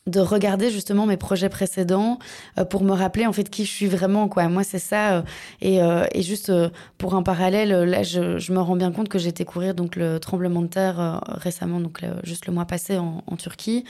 [0.07, 2.17] de regarder justement mes projets précédents
[2.57, 4.47] euh, pour me rappeler en fait qui je suis vraiment quoi.
[4.47, 5.21] Moi c'est ça euh,
[5.61, 6.51] et, euh, et, juste
[6.97, 9.95] pour un parallèle là je, je, me rends bien compte que j'ai été courir donc
[9.95, 13.83] le tremblement de terre récemment donc juste le mois passé en, en Turquie.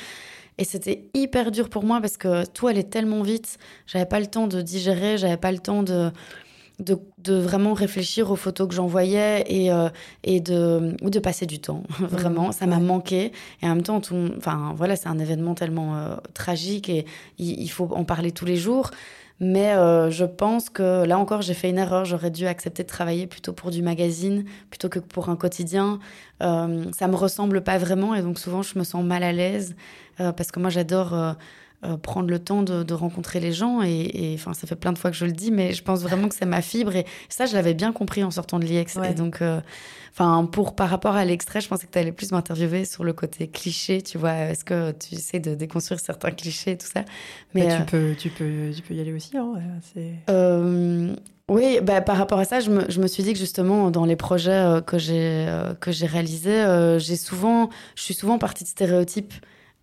[0.58, 3.58] Et c'était hyper dur pour moi parce que tout allait tellement vite.
[3.88, 6.12] J'avais pas le temps de digérer j'avais pas le temps de
[6.82, 9.89] de, vraiment réfléchir aux photos que j'envoyais et, euh,
[10.24, 11.84] et de, ou de passer du temps.
[12.00, 13.32] vraiment, ça m'a manqué.
[13.62, 17.06] Et en même temps, tout, enfin, voilà, c'est un événement tellement euh, tragique et
[17.38, 18.91] il, faut en parler tous les jours.
[19.39, 22.06] Mais euh, je pense que là encore, j'ai fait une erreur.
[22.06, 26.00] J'aurais dû accepter de travailler plutôt pour du magazine plutôt que pour un quotidien.
[26.39, 29.76] ça me ressemble pas vraiment et donc souvent je me sens mal à l'aise
[30.17, 31.36] parce que moi j'adore
[31.84, 33.82] euh, prendre le temps de, rencontrer les gens.
[33.82, 36.30] Et, enfin, ça fait plein de fois que je le dis, mais je pense vraiment
[36.30, 36.96] que c'est ma fibre.
[36.96, 38.98] Et ça, je l'avais bien compris en sortant de l'IEX.
[38.98, 39.60] Et donc, euh,
[40.12, 43.13] enfin, pour par rapport à l'extrait, je pensais que tu allais plus m'interviewer sur le
[43.13, 44.04] côté cliché.
[44.04, 47.04] Tu vois, est-ce que tu essaies de déconstruire certains clichés, tout ça?
[47.56, 49.36] Mais tu euh, peux, tu peux, tu peux y aller aussi.
[49.36, 51.15] Hein,
[51.50, 54.06] oui, bah, par rapport à ça, je me, je me, suis dit que justement dans
[54.06, 56.63] les projets que j'ai que j'ai réalisés,
[57.00, 59.34] j'ai souvent, je suis souvent partie de stéréotypes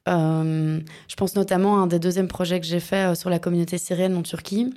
[0.08, 3.38] euh, je pense notamment à un des deuxièmes projets que j'ai fait euh, sur la
[3.38, 4.74] communauté syrienne en Turquie.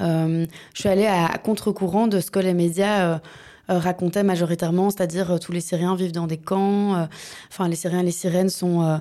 [0.00, 3.20] Euh, je suis allée à, contre-courant de ce que les médias
[3.68, 7.08] racontaient majoritairement, c'est-à-dire tous les Syriens vivent dans des camps.
[7.50, 9.00] Enfin, les Syriens et les Syriennes sont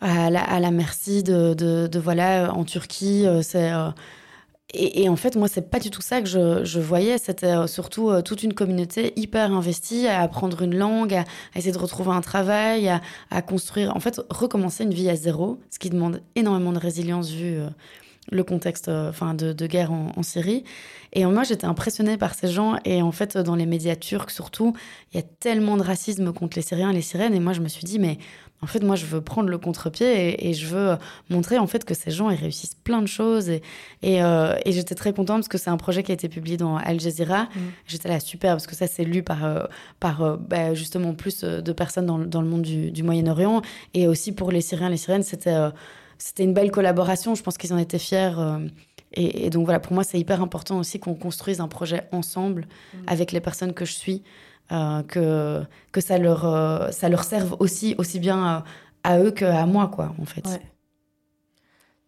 [0.00, 3.26] à la, merci de, de, voilà en Turquie.
[3.42, 3.70] c'est
[4.74, 7.18] et, en fait, moi, c'est pas du tout ça que je, voyais.
[7.18, 11.72] C'était euh, surtout euh, toute une communauté hyper investie à apprendre une langue, à, essayer
[11.72, 12.90] de retrouver un travail,
[13.30, 17.30] à, construire, en fait, recommencer une vie à zéro, ce qui demande énormément de résilience
[17.30, 17.68] vu euh,
[18.32, 20.64] le contexte de, guerre en, en, Syrie.
[21.12, 22.76] Et moi, j'étais impressionnée par ces gens.
[22.84, 24.74] Et en fait, dans les médias turcs surtout,
[25.12, 27.34] il y a tellement de racisme contre les Syriens et les Syriennes.
[27.34, 28.18] Et moi, je me suis dit, mais
[28.64, 30.96] en fait, moi, je veux prendre le contre-pied et, je veux
[31.28, 33.50] montrer en fait que ces gens, ils réussissent plein de choses.
[33.50, 33.62] Et,
[34.04, 36.78] euh, et, j'étais très contente parce que c'est un projet qui a été publié dans
[36.78, 37.42] Al Jazeera.
[37.44, 37.60] Mm.
[37.86, 39.64] J'étais là super parce que ça, c'est lu par, euh,
[40.00, 43.60] par euh, bah, justement plus de personnes dans, dans le monde du, du Moyen-Orient.
[43.92, 45.58] Et aussi pour les Syriens, les Syriennes, c'était
[46.16, 47.34] c'était une belle collaboration.
[47.34, 48.32] Je pense qu'ils en étaient fiers.
[49.12, 52.62] Et, donc voilà, pour moi, c'est hyper important aussi qu'on construise un projet ensemble
[52.94, 52.98] mm.
[53.08, 54.22] avec les personnes que je suis.
[54.72, 58.60] Euh, que, que ça, leur, euh, ça leur serve aussi, aussi bien euh,
[59.02, 60.42] à eux qu'à moi, quoi, en fait.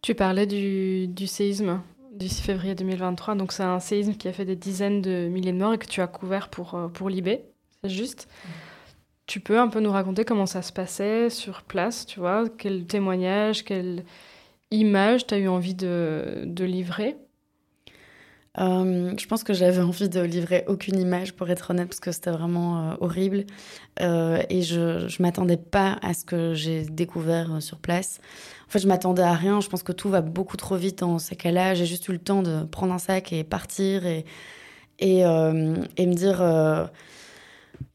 [0.01, 1.81] Tu parlais du, du, séisme
[2.13, 3.35] du 6 février 2023.
[3.35, 5.85] Donc, c'est un séisme qui a fait des dizaines de milliers de morts et que
[5.85, 7.43] tu as couvert pour, pour Libé,
[7.83, 8.27] juste.
[9.27, 12.45] Tu peux un peu nous raconter comment ça se passait sur place, tu vois?
[12.57, 14.03] Quel témoignage, quelle
[14.71, 17.17] image tu as eu envie de, de livrer?
[18.59, 22.11] Euh, je pense que j'avais envie de livrer aucune image, pour être honnête, parce que
[22.11, 23.45] c'était vraiment euh, horrible.
[24.01, 28.19] Euh, et je ne m'attendais pas à ce que j'ai découvert sur place.
[28.67, 29.61] En fait, je m'attendais à rien.
[29.61, 31.73] Je pense que tout va beaucoup trop vite dans ces cas-là.
[31.73, 34.25] J'ai juste eu le temps de prendre un sac et partir et,
[34.99, 36.41] et, et me dire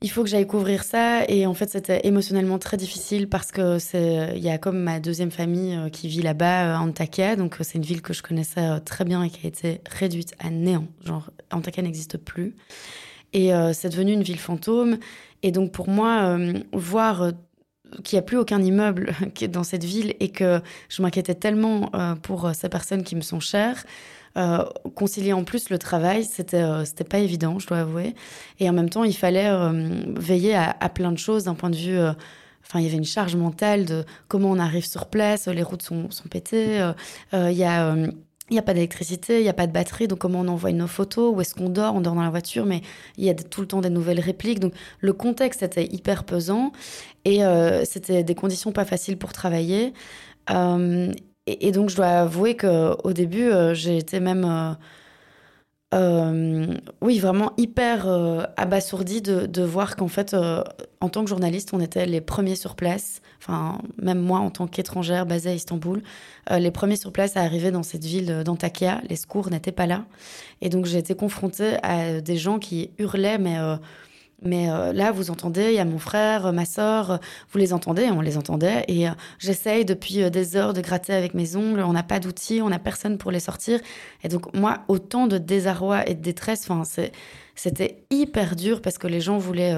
[0.02, 1.24] il faut que j'aille couvrir ça.
[1.28, 5.00] Et en fait, c'était émotionnellement très difficile parce que c'est, il y a comme ma
[5.00, 7.36] deuxième famille euh, qui vit là-bas, euh, Antakya.
[7.36, 10.34] Donc, euh, c'est une ville que je connaissais très bien et qui a été réduite
[10.38, 10.86] à néant.
[11.04, 12.54] Genre, Antakya n'existe plus.
[13.34, 14.98] Et c'est devenu une ville fantôme.
[15.42, 16.36] Et donc, pour moi,
[16.74, 17.32] voir
[18.04, 19.14] qu'il n'y a plus aucun immeuble
[19.48, 21.90] dans cette ville et que je m'inquiétais tellement
[22.20, 23.84] pour ces personnes qui me sont chères,
[24.36, 24.64] euh,
[24.94, 28.14] concilier en plus le travail, c'était euh, c'était pas évident, je dois avouer.
[28.60, 31.76] Et en même temps, il fallait euh, veiller à, plein de choses d'un point de
[31.76, 31.98] vue
[32.64, 35.82] Enfin, il y avait une charge mentale de comment on arrive sur place, les routes
[35.82, 36.92] sont, sont pétées,
[37.32, 37.94] il y a
[38.50, 40.86] n'y a pas d'électricité, il n'y a pas de batterie, donc comment on envoie nos
[40.86, 42.82] photos Où est-ce qu'on dort On dort dans la voiture, mais
[43.16, 44.60] il y a tout le temps des nouvelles répliques.
[44.60, 46.72] Donc le contexte était hyper pesant
[47.24, 47.40] et
[47.84, 49.92] c'était des conditions pas faciles pour travailler.
[51.46, 54.76] Et, donc je dois avouer qu'au début, euh, j'ai été même
[55.92, 60.62] euh, oui, vraiment hyper euh, abasourdi de, voir qu'en fait, euh,
[61.00, 63.20] en tant que journaliste, on était les premiers sur place.
[63.38, 66.02] Enfin, même moi, en tant qu'étrangère basée à Istanbul,
[66.50, 69.00] les premiers sur place à arriver dans cette ville d'Antakya.
[69.08, 70.04] Les secours n'étaient pas là.
[70.60, 73.56] Et donc, j'ai été confrontée à des gens qui hurlaient, mais
[74.44, 78.08] mais euh, là, vous entendez, il y a mon frère, ma soeur, vous les entendez,
[78.10, 78.84] on les entendait.
[78.88, 82.20] Et euh, j'essaye depuis euh, des heures de gratter avec mes ongles, on n'a pas
[82.20, 83.80] d'outils, on n'a personne pour les sortir.
[84.24, 86.68] Et donc, moi, autant de désarroi et de détresse,
[87.54, 89.76] c'était hyper dur parce que les gens voulaient,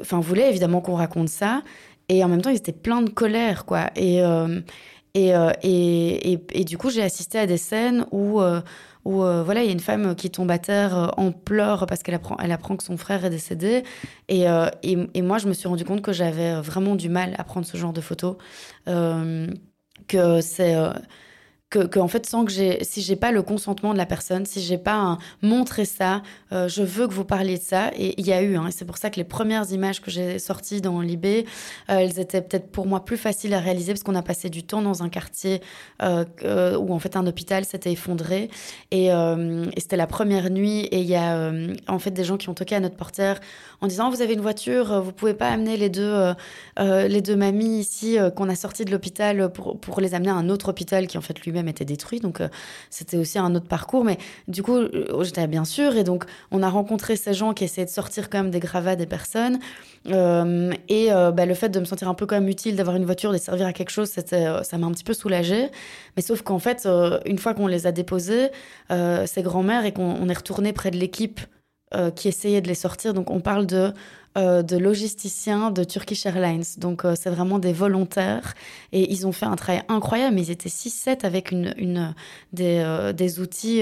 [0.00, 1.62] enfin, voulaient évidemment qu'on raconte ça.
[2.08, 3.90] Et en même temps, ils étaient pleins de colère, quoi.
[3.96, 4.22] Et,
[5.16, 8.40] et, et, et, et, du coup, j'ai assisté à des scènes où
[9.06, 11.86] où euh, voilà, il y a une femme qui tombe à terre euh, en pleurs
[11.86, 13.84] parce qu'elle apprend, elle apprend que son frère est décédé.
[14.32, 17.44] Euh, et, et, moi, je me suis rendu compte que j'avais vraiment du mal à
[17.44, 18.36] prendre ce genre de photos.
[18.84, 20.76] que c'est
[21.70, 24.60] que, en fait sans que j'ai si j'ai pas le consentement de la personne si
[24.60, 27.90] j'ai pas montré ça euh, je veux que vous parliez de ça.
[27.96, 30.38] Et il y a eu hein, c'est pour ça que les premières images que j'ai
[30.38, 31.44] sorties dans Libé
[31.90, 34.62] euh, elles étaient peut-être pour moi plus faciles à réaliser parce qu'on a passé du
[34.62, 35.60] temps dans un quartier
[36.02, 38.48] euh, où en fait un hôpital s'était effondré.
[38.90, 39.10] Et,
[39.76, 41.50] c'était la première nuit et il y a
[41.88, 43.40] en fait des gens qui ont toqué à notre portière
[43.80, 46.34] en disant vous avez une voiture vous pouvez pas amener les deux
[46.78, 50.48] les deux mamies ici qu'on a sorties de l'hôpital pour, pour les amener à un
[50.48, 52.20] autre hôpital qui en fait lui même était détruit.
[52.20, 52.48] Donc, euh,
[52.90, 54.04] c'était aussi un autre parcours.
[54.04, 55.96] Mais du coup, euh, j'étais bien sûr.
[55.96, 58.96] Et donc, on a rencontré ces gens qui essayaient de sortir quand même des gravats
[58.96, 59.58] des personnes.
[60.08, 63.04] Euh, et bah, le fait de me sentir un peu quand même utile, d'avoir une
[63.04, 65.68] voiture, de servir à quelque chose, ça m'a un petit peu soulagée.
[66.16, 66.88] Mais sauf qu'en fait,
[67.24, 68.50] une fois qu'on les a déposés,
[68.90, 71.40] ces grands-mères, et qu'on est retourné près de l'équipe
[72.14, 73.92] qui essayait de les sortir, donc on parle de
[74.36, 76.64] euh, de logisticiens de Turkish Airlines.
[76.76, 78.54] Donc, euh, c'est vraiment des volontaires.
[78.92, 80.38] Et ils ont fait un travail incroyable.
[80.38, 82.14] Ils étaient 6-7 avec une,
[82.60, 83.80] euh, des, outils,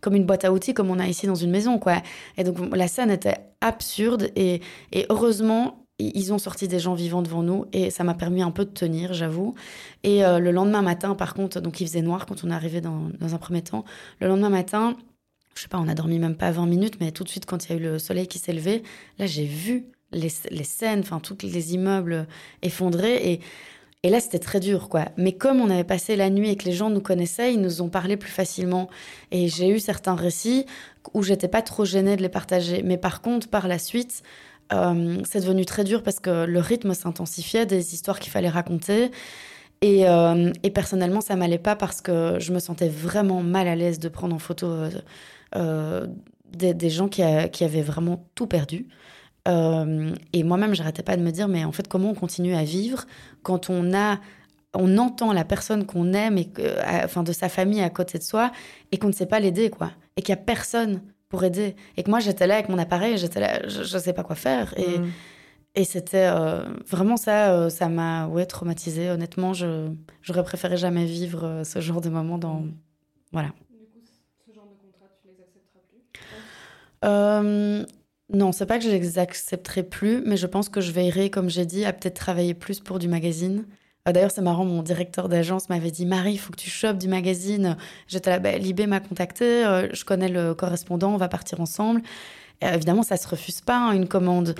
[0.00, 1.80] comme une boîte à outils, comme on a ici dans une maison.
[1.80, 2.02] Quoi.
[2.36, 4.30] Et donc, la scène était absurde.
[4.36, 4.60] Et,
[5.08, 8.64] heureusement, ils ont sorti des gens vivants devant nous et ça m'a permis un peu
[8.64, 9.54] de tenir, j'avoue.
[10.02, 13.10] Et le lendemain matin, par contre, donc il faisait noir quand on est arrivé dans
[13.20, 13.84] un premier temps.
[14.20, 14.96] Le lendemain matin,
[15.54, 17.64] je sais pas, on a dormi même pas 20 minutes, mais tout de suite, quand
[17.64, 18.82] il y a eu le soleil qui s'est levé,
[19.18, 22.26] là, j'ai vu les, les scènes, enfin, tous les immeubles
[22.62, 23.32] effondrés.
[23.32, 23.40] Et,
[24.02, 25.06] et là, c'était très dur, quoi.
[25.16, 27.80] Mais comme on avait passé la nuit et que les gens nous connaissaient, ils nous
[27.82, 28.90] ont parlé plus facilement.
[29.30, 30.66] Et j'ai eu certains récits
[31.14, 32.82] où j'étais pas trop gênée de les partager.
[32.82, 34.22] Mais par contre, par la suite,
[34.72, 39.10] euh, c'est devenu très dur parce que le rythme s'intensifiait, des histoires qu'il fallait raconter.
[39.80, 43.76] Et, euh, et, personnellement, ça m'allait pas parce que je me sentais vraiment mal à
[43.76, 44.90] l'aise de prendre en photo euh,
[45.56, 46.06] euh,
[46.56, 48.86] des, gens qui, avaient vraiment tout perdu.
[49.48, 52.64] Euh, et moi-même, j'arrêtais pas de me dire, mais en fait, comment on continue à
[52.64, 53.04] vivre
[53.42, 54.20] quand on a,
[54.72, 56.48] on entend la personne qu'on aime, et,
[57.04, 58.52] enfin de sa famille à côté de soi,
[58.92, 62.04] et qu'on ne sait pas l'aider, quoi, et qu'il y a personne pour aider, et
[62.04, 64.72] que moi j'étais là avec mon appareil, j'étais là, je, ne sais pas quoi faire,
[64.78, 65.10] et, mm.
[65.74, 69.10] et c'était euh, vraiment ça, ça m'a ouais traumatisée.
[69.10, 69.88] Honnêtement, je
[70.22, 72.62] j'aurais préféré jamais vivre ce genre de moment dans,
[73.32, 73.50] voilà.
[77.04, 77.84] Euh,
[78.32, 81.50] non, c'est pas que je les accepterai plus, mais je pense que je veillerai, comme
[81.50, 83.66] j'ai dit, à peut-être travailler plus pour du magazine.
[84.08, 86.98] Euh, d'ailleurs, c'est marrant, mon directeur d'agence m'avait dit Marie, il faut que tu chopes
[86.98, 87.76] du magazine.
[88.08, 92.02] J'étais là, bah, Libé m'a contacté, euh, je connais le correspondant, on va partir ensemble.
[92.62, 94.54] évidemment, ça se refuse pas, hein, une commande.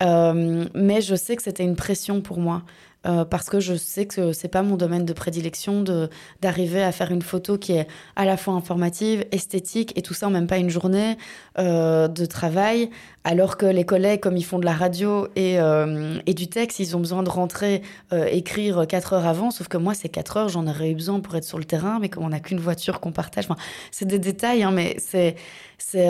[0.00, 2.62] mais je sais que c'était une pression pour moi.
[3.06, 6.10] Euh, parce que je sais que c'est pas mon domaine de prédilection de
[6.42, 10.26] d'arriver à faire une photo qui est à la fois informative, esthétique et tout ça
[10.26, 11.16] en même pas une journée
[11.58, 12.90] euh, de travail.
[13.22, 16.80] Alors que les collègues, comme ils font de la radio et, euh, et du texte,
[16.80, 19.50] ils ont besoin de rentrer écrire quatre heures avant.
[19.50, 21.98] Sauf que moi, ces quatre heures, j'en aurais eu besoin pour être sur le terrain,
[22.00, 23.46] mais comme on n'a qu'une voiture qu'on partage,
[23.90, 25.36] c'est des détails, hein, mais c'est
[25.76, 26.08] c'est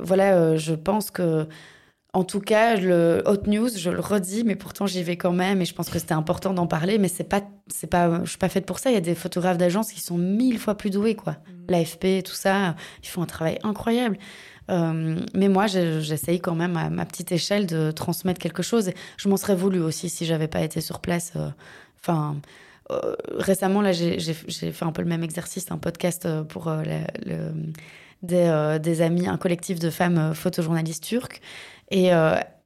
[0.00, 1.46] voilà, je pense que
[2.14, 5.60] en tout cas, le hot news, je le redis, mais pourtant j'y vais quand même
[5.60, 6.98] et je pense que c'était important d'en parler.
[6.98, 8.90] Mais c'est pas, c'est pas, je suis pas faite pour ça.
[8.90, 11.32] Il y a des photographes d'agence qui sont mille fois plus doués, quoi.
[11.32, 11.70] Mm.
[11.70, 14.18] L'AFP, tout ça, ils font un travail incroyable.
[14.70, 18.90] Euh, mais moi, j'essaye quand même à ma petite échelle de transmettre quelque chose.
[19.18, 21.32] Je m'en serais voulu aussi si j'avais pas été sur place.
[21.36, 21.50] Euh,
[22.00, 22.36] enfin.
[22.90, 27.52] Euh, récemment, là, j'ai fait un peu le même exercice, un podcast pour le,
[28.22, 31.42] des, des, amis, un collectif de femmes photojournalistes turques.
[31.90, 32.10] Et,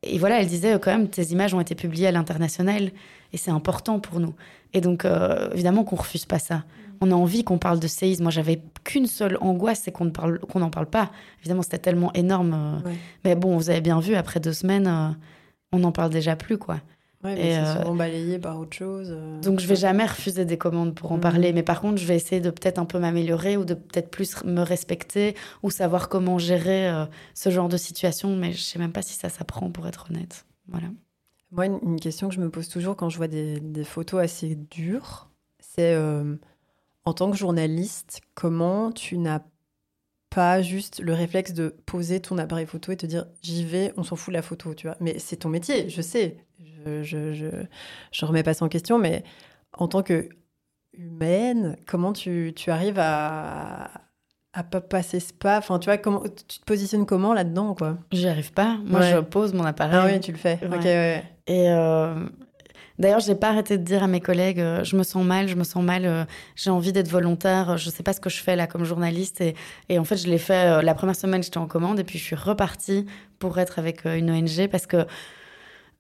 [0.03, 2.91] et voilà, elle disait quand même, tes images ont été publiées à l'international
[3.33, 4.35] et c'est important pour nous.
[4.73, 5.07] Et donc,
[5.53, 6.65] évidemment qu'on refuse pas ça.
[7.01, 8.23] On a envie qu'on parle de séisme.
[8.23, 11.11] Moi, j'avais qu'une seule angoisse, c'est qu'on parle, qu'on n'en parle pas.
[11.41, 12.83] Évidemment, c'était tellement énorme.
[13.25, 15.17] Mais bon, vous avez bien vu, après deux semaines,
[15.73, 16.81] on n'en parle déjà plus, quoi.
[17.25, 19.17] Ouais, mais c'est souvent balayé par autre chose.
[19.43, 21.21] Donc je vais jamais refuser des commandes pour en mm.
[21.21, 24.11] parler, mais par contre je vais essayer de peut-être un peu m'améliorer ou de peut-être
[24.11, 28.79] plus me respecter ou savoir comment gérer euh, ce genre de situation, mais je sais
[28.79, 30.47] même pas si ça s'apprend pour être honnête.
[30.69, 30.89] Voilà.
[31.53, 34.57] Moi, une, question que je me pose toujours quand je vois des, des photos assez
[34.57, 35.31] dures,
[35.61, 36.35] c'est euh,
[37.05, 39.41] en tant que journaliste, comment tu n'as
[40.31, 44.03] pas juste le réflexe de poser ton appareil photo et te dire j'y vais, on
[44.03, 44.97] s'en fout de la photo, tu vois.
[45.01, 47.65] Mais c'est ton métier, je sais, je, je,
[48.13, 49.25] je, remets pas ça en question, mais
[49.73, 50.29] en tant que
[50.93, 53.91] humaine, comment tu, tu arrives à,
[54.53, 55.59] à pas passer ce pas?
[55.59, 57.99] Enfin, tu vois, comment, tu te positionnes comment là-dedans, quoi?
[58.13, 58.79] J'y arrive pas.
[58.85, 60.01] Moi, je pose mon appareil.
[60.01, 60.59] Ah oui, tu le fais.
[60.65, 61.25] Ok, ouais.
[61.47, 62.27] Et euh,
[62.99, 65.57] d'ailleurs, j'ai pas arrêté de dire à mes collègues, euh, je me sens mal, je
[65.57, 68.55] me sens mal, euh, j'ai envie d'être volontaire, je sais pas ce que je fais
[68.55, 69.41] là comme journaliste.
[69.41, 69.55] Et,
[69.89, 72.25] et en fait, je l'ai fait la première semaine, j'étais en commande, et puis je
[72.25, 73.07] suis repartie
[73.39, 75.07] pour être avec une ONG parce que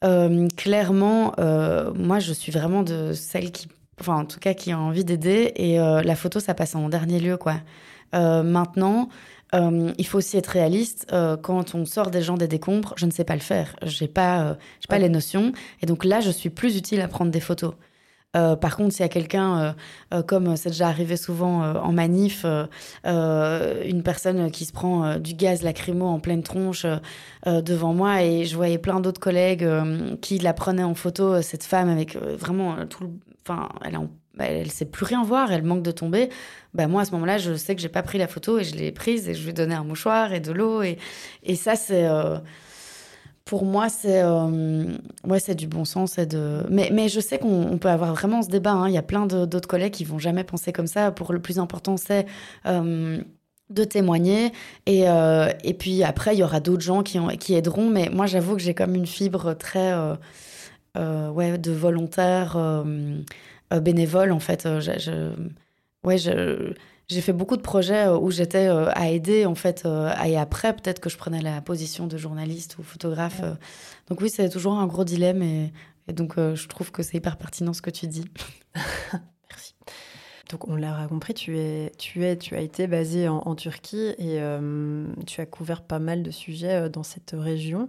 [0.04, 3.68] euh, clairement, euh, moi, je suis vraiment de celle qui,
[4.00, 5.52] enfin, en tout cas, qui a envie d'aider.
[5.56, 7.56] Et euh, la photo, ça passe en dernier lieu, quoi.
[8.12, 9.08] maintenant,
[9.54, 11.06] il faut aussi être réaliste.
[11.42, 13.76] quand on sort des gens des décombres, je ne sais pas le faire.
[13.82, 15.52] J'ai pas, j'ai pas les notions.
[15.82, 17.74] Et donc là, je suis plus utile à prendre des photos.
[18.34, 19.72] Euh, par contre, s'il y a quelqu'un, euh,
[20.14, 22.46] euh, comme c'est déjà arrivé souvent en manif,
[23.04, 26.86] une personne qui se prend du gaz lacrymo en pleine tronche
[27.46, 29.68] devant moi, et je voyais plein d'autres collègues
[30.20, 33.10] qui la prenaient en photo, cette femme avec vraiment tout le...
[33.44, 33.98] Enfin, elle,
[34.38, 36.28] elle sait plus rien voir, elle manque de tomber.
[36.74, 38.76] Bah moi, à ce moment-là, je sais que j'ai pas pris la photo et je
[38.76, 40.82] l'ai prise et je lui ai donné un mouchoir et de l'eau.
[40.82, 40.96] Et,
[41.42, 42.06] et ça, c'est
[43.44, 44.84] pour moi, c'est euh,
[45.38, 46.16] c'est du bon sens.
[46.16, 46.64] De...
[46.70, 48.72] Mais, mais je sais qu'on peut avoir vraiment ce débat.
[48.72, 48.88] Hein.
[48.88, 51.10] Il y a plein d'autres collègues qui vont jamais penser comme ça.
[51.10, 52.26] Pour le plus important, c'est
[52.66, 53.20] euh,
[53.70, 54.52] de témoigner.
[54.86, 57.88] Et, euh, et puis après, il y aura d'autres gens qui, qui aideront.
[57.88, 59.92] Mais moi, j'avoue que j'ai comme une fibre très
[60.96, 62.84] ouais, de volontaire
[63.70, 64.68] bénévole, en fait.
[66.04, 66.74] Ouais, je
[67.12, 70.36] j'ai fait beaucoup de projets euh, où j'étais euh, à aider, en fait, euh, et
[70.36, 73.42] après, peut-être que je prenais la position de journaliste ou photographe.
[74.08, 75.72] Donc oui, c'est toujours un gros dilemme, et,
[76.08, 78.24] donc je trouve que c'est hyper pertinent ce que tu dis.
[79.50, 79.74] Merci.
[80.50, 84.40] Donc on l'a compris, tu es, tu es, tu as été basé en, Turquie et
[85.26, 87.88] tu as couvert pas mal de sujets dans cette région.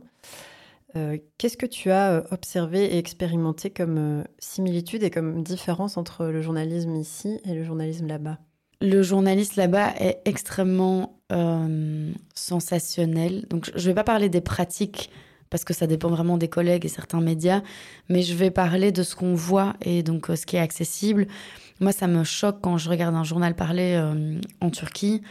[0.94, 6.96] Qu'est-ce que tu as observé et expérimenté comme similitude et comme différence entre le journalisme
[6.96, 8.38] ici et le journalisme là-bas?
[8.82, 13.46] Le journaliste là-bas est extrêmement euh, sensationnel.
[13.50, 15.10] Donc, je ne vais pas parler des pratiques
[15.50, 17.62] parce que ça dépend vraiment des collègues et certains médias,
[18.10, 21.28] mais je vais parler de ce qu'on voit et donc euh, ce qui est accessible.
[21.80, 25.22] Moi, ça me choque quand je regarde un journal parler euh, en Turquie.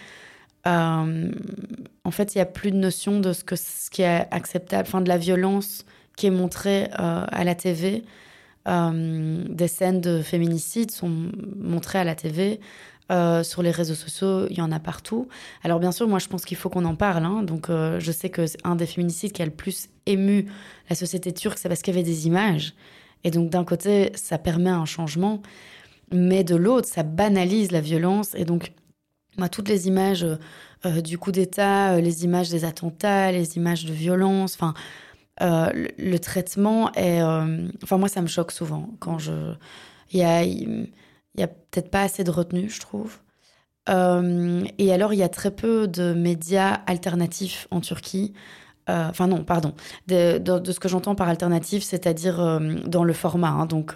[0.64, 5.08] en fait, il n'y a plus de notion de ce, qui est acceptable, enfin de
[5.08, 5.84] la violence
[6.16, 8.02] qui est montrée à la TV.
[8.66, 12.60] des scènes de féminicide sont montrées à la TV.
[13.12, 15.28] Euh, sur les réseaux sociaux, il y en a partout.
[15.62, 17.26] Alors bien sûr, moi je pense qu'il faut qu'on en parle.
[17.26, 17.42] Hein.
[17.42, 20.46] Donc euh, je sais que un des féminicides qui a le plus ému
[20.88, 22.74] la société turque, c'est parce qu'il y avait des images.
[23.24, 25.42] Et donc d'un côté, ça permet un changement,
[26.10, 28.34] mais de l'autre, ça banalise la violence.
[28.34, 28.72] Et donc,
[29.36, 30.26] moi, toutes les images
[30.86, 34.72] euh, du coup d'État, les images des attentats, les images de violence, enfin,
[35.40, 37.22] le, traitement est...
[37.82, 39.52] Enfin, moi, ça me choque souvent quand je...
[40.12, 40.42] Il y a
[41.34, 43.18] il y a peut-être pas assez de retenue, je trouve.
[43.88, 48.32] Euh, et alors, il y a très peu de médias alternatifs en Turquie.
[48.90, 49.74] Euh, enfin non, pardon,
[50.08, 53.94] de, ce que j'entends par alternative, c'est-à-dire euh, dans le format, hein, donc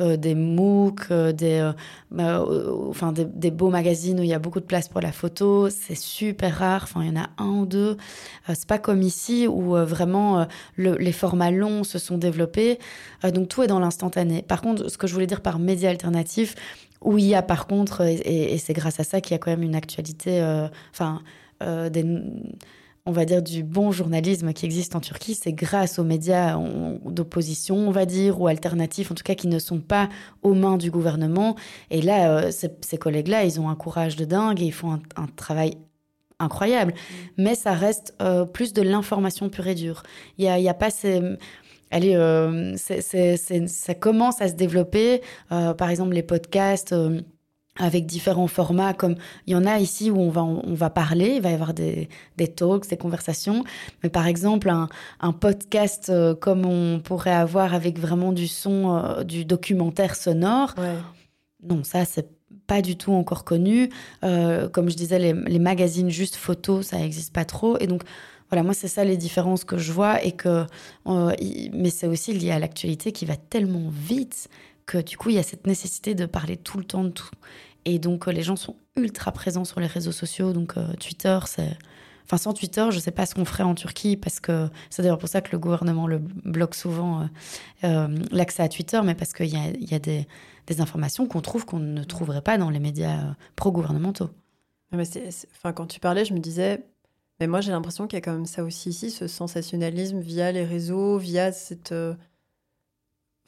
[0.00, 1.70] des MOOC, des,
[2.10, 2.42] bah,
[3.12, 5.94] des, des, beaux magazines où il y a beaucoup de place pour la photo, c'est
[5.94, 7.98] super rare, enfin il y en a un ou deux,
[8.48, 10.46] c'est pas comme ici où vraiment
[10.78, 12.78] les formats longs se sont développés,
[13.34, 14.40] donc tout est dans l'instantané.
[14.40, 16.54] Par contre, ce que je voulais dire par médias alternatifs,
[17.02, 19.38] où il y a par contre, et, et c'est grâce à ça qu'il y a
[19.38, 20.42] quand même une actualité,
[20.90, 21.20] enfin
[21.60, 22.04] des
[23.04, 26.56] on va dire, du bon journalisme qui existe en Turquie, c'est grâce aux médias
[27.04, 30.08] d'opposition, on va dire, ou alternatifs, en tout cas, qui ne sont pas
[30.42, 31.56] aux mains du gouvernement.
[31.90, 35.26] Et là, euh, ces, collègues-là, ils ont un courage de dingue et ils font un,
[35.34, 35.74] travail
[36.38, 36.92] incroyable.
[36.92, 37.42] Mm.
[37.42, 40.04] Mais ça reste euh, plus de l'information pure et dure.
[40.38, 41.20] Il n'y a, a, pas ces...
[41.90, 45.20] Allez, euh, ça commence à se développer.
[45.50, 46.94] par exemple, les podcasts
[47.78, 49.14] avec différents formats, comme
[49.46, 51.72] il y en a ici où on va, on va parler, il va y avoir
[51.72, 53.64] des, des talks, des conversations,
[54.02, 54.88] mais par exemple un,
[55.20, 60.74] un podcast euh, comme on pourrait avoir avec vraiment du son, euh, du documentaire sonore,
[61.62, 62.28] non, ça c'est
[62.66, 63.88] pas du tout encore connu.
[64.24, 68.02] Euh, comme je disais, les, les, magazines juste photos, ça n'existe pas trop, et donc
[68.50, 70.66] voilà, moi c'est ça les différences que je vois, et que,
[71.06, 74.48] mais c'est aussi lié à l'actualité qui va tellement vite
[74.86, 77.30] que du coup, il y a cette nécessité de parler tout le temps de tout.
[77.84, 80.52] Et donc, euh, les gens sont ultra présents sur les réseaux sociaux.
[80.52, 81.76] Donc, euh, Twitter, c'est.
[82.24, 85.02] Enfin, sans Twitter, je ne sais pas ce qu'on ferait en Turquie, parce que c'est
[85.02, 87.28] d'ailleurs pour ça que le gouvernement le bloque souvent
[87.82, 90.26] euh, l'accès à Twitter, mais parce qu'il y a, y a des,
[90.78, 94.30] informations qu'on trouve qu'on ne trouverait pas dans les médias pro-gouvernementaux.
[94.94, 96.86] Enfin, quand tu parlais, je me disais,
[97.40, 100.50] mais moi j'ai l'impression qu'il y a quand même ça aussi ici, ce sensationnalisme via
[100.50, 101.92] les réseaux, via cette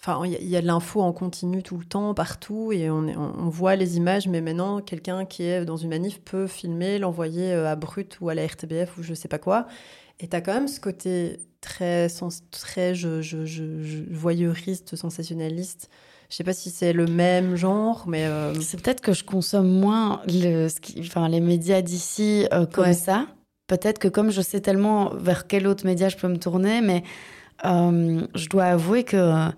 [0.07, 3.49] Enfin, il y, a de l'info en continu tout le temps, partout, et on, on,
[3.49, 7.71] voit les images, mais maintenant, quelqu'un qui est dans une manif peut filmer, l'envoyer euh,
[7.71, 9.67] à Brut ou à la RTBF ou je sais pas quoi.
[10.21, 12.09] Et tu as quand même ce côté très,
[12.51, 15.89] très je, je, je, voyeuriste, sensationnaliste.
[16.29, 18.27] Je sais pas si c'est le même genre, mais...
[18.27, 23.27] Euh, c'est peut-être que je consomme moins le, enfin, les médias d'ici euh, comme ça.
[23.69, 27.05] Peut-être que comme je sais tellement vers quel autre média je peux me tourner, mais
[27.63, 29.51] je dois avouer que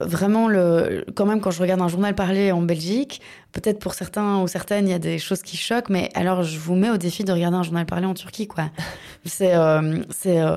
[0.00, 3.20] vraiment, le, quand même, quand je regarde un journal parler en Belgique,
[3.52, 6.58] peut-être pour certains ou certaines, il y a des choses qui choquent, mais alors je
[6.58, 8.70] vous mets au défi de regarder un journal parler en Turquie, quoi.
[9.24, 10.56] c'est euh, c'est euh,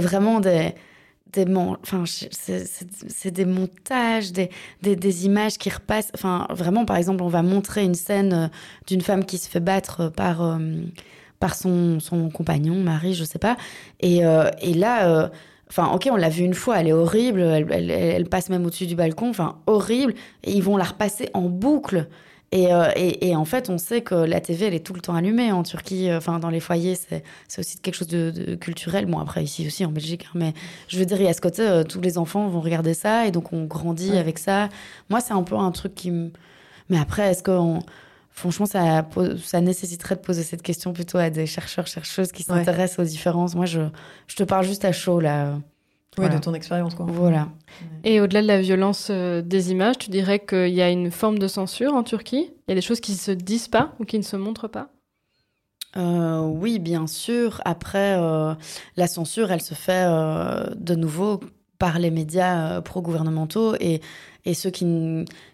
[0.00, 0.74] vraiment des
[1.32, 4.50] des enfin c'est des montages des,
[4.82, 8.48] des, des, images qui repassent enfin vraiment par exemple on va montrer une scène euh,
[8.88, 10.58] d'une femme qui se fait battre par
[11.38, 13.56] par son, son compagnon mari je sais pas
[14.00, 14.22] et,
[14.60, 15.30] et là
[15.70, 18.96] Enfin, ok, on l'a vue une fois, elle est horrible, elle, passe même au-dessus du
[18.96, 20.14] balcon, enfin, horrible.
[20.42, 22.08] Et ils vont la repasser en boucle.
[22.52, 25.14] Euh, et, et, en fait, on sait que la TV, elle est tout le temps
[25.14, 26.10] allumée en Turquie.
[26.10, 27.22] Euh, enfin, dans les foyers, c'est
[27.58, 29.06] aussi quelque chose de, culturel.
[29.06, 30.26] Bon, après, ici aussi, en Belgique.
[30.26, 30.54] Hein, mais
[30.88, 33.26] je veux dire, il y a ce côté, euh, tous les enfants vont regarder ça.
[33.26, 34.68] Et donc, on grandit avec ça.
[35.08, 36.30] Moi, c'est un peu un truc qui me...
[36.88, 37.78] Mais après, est-ce qu'on
[38.40, 39.06] franchement, ça,
[39.42, 43.54] ça nécessiterait de poser cette question plutôt à des chercheurs, chercheuses qui s'intéressent aux différences.
[43.54, 43.80] Moi, je,
[44.26, 45.58] je te parle juste à chaud, là.
[46.18, 47.06] Oui, de ton expérience, quoi.
[47.08, 47.48] Voilà.
[48.02, 51.38] Et au-delà de la violence euh, des images, tu dirais qu'il y a une forme
[51.38, 52.50] de censure en Turquie?
[52.66, 54.68] Il y a des choses qui ne se disent pas ou qui ne se montrent
[54.68, 54.88] pas?
[55.96, 57.60] Euh, oui, bien sûr.
[57.64, 58.54] Après, euh,
[58.96, 60.04] la censure, elle se fait
[60.76, 61.40] de nouveau
[61.78, 64.00] par les médias pro-gouvernementaux et
[64.44, 64.84] et ceux qui,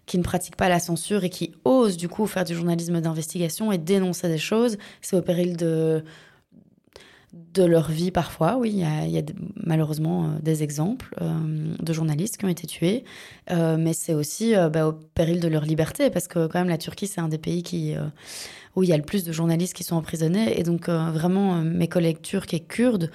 [0.07, 3.73] qui ne pratiquent pas la censure et qui osent du coup faire du journalisme d'investigation
[3.73, 6.05] et dénoncer des choses, c'est au péril de,
[7.33, 8.57] de leur vie parfois.
[8.57, 9.23] Oui, il y a,
[9.57, 13.05] malheureusement euh, des exemples euh, de journalistes qui ont été tués,
[13.51, 16.79] euh, mais c'est aussi bah, au péril de leur liberté, parce que quand même la
[16.79, 17.97] Turquie, c'est un des pays
[18.75, 20.59] où il y a le plus de journalistes qui sont emprisonnés.
[20.59, 23.11] Et donc vraiment, mes collègues turcs et kurdes,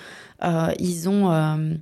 [0.80, 1.80] ils ont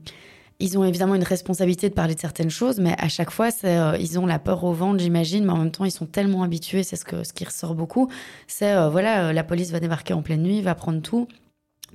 [0.60, 3.98] ils ont évidemment une responsabilité de parler de certaines choses, mais à chaque fois, euh,
[4.00, 6.84] ils ont la peur au ventre, j'imagine, mais en même temps, ils sont tellement habitués,
[6.84, 8.10] c'est ce, ce qui ressort beaucoup,
[8.48, 11.30] c'est, euh, voilà, euh, la police va débarquer en pleine nuit, va prendre tout,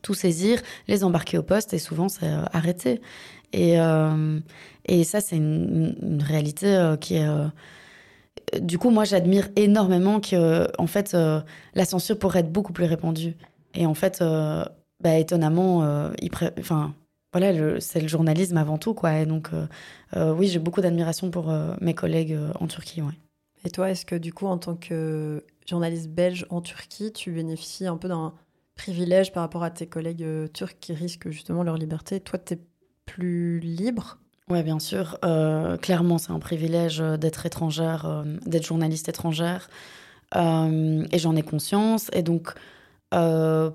[0.00, 3.00] tout saisir, les embarquer au poste, et souvent, c'est arrêté.
[3.52, 3.76] Et,
[4.86, 7.28] et ça, c'est une, réalité qui est...
[8.60, 11.16] du coup, moi, j'admire énormément que, en fait,
[11.74, 13.36] la censure pourrait être beaucoup plus répandue.
[13.74, 14.22] Et en fait,
[15.00, 16.92] bah, étonnamment, il enfin
[17.34, 19.18] voilà, c'est le journalisme avant tout, quoi.
[19.18, 19.66] Et donc, euh,
[20.16, 23.12] euh, oui, j'ai beaucoup d'admiration pour euh, mes collègues en Turquie, ouais.
[23.64, 27.88] Et toi, est-ce que du coup, en tant que journaliste belge en Turquie, tu bénéficies
[27.88, 28.34] un peu d'un
[28.76, 32.20] privilège par rapport à tes collègues turcs qui risquent justement leur liberté?
[32.20, 32.58] Toi, tu es
[33.04, 34.18] plus libre?
[34.48, 35.18] Oui, bien sûr.
[35.80, 39.70] clairement, c'est un privilège d'être étrangère, d'être journaliste étrangère.
[40.36, 42.10] et j'en ai conscience.
[42.12, 42.52] Et donc,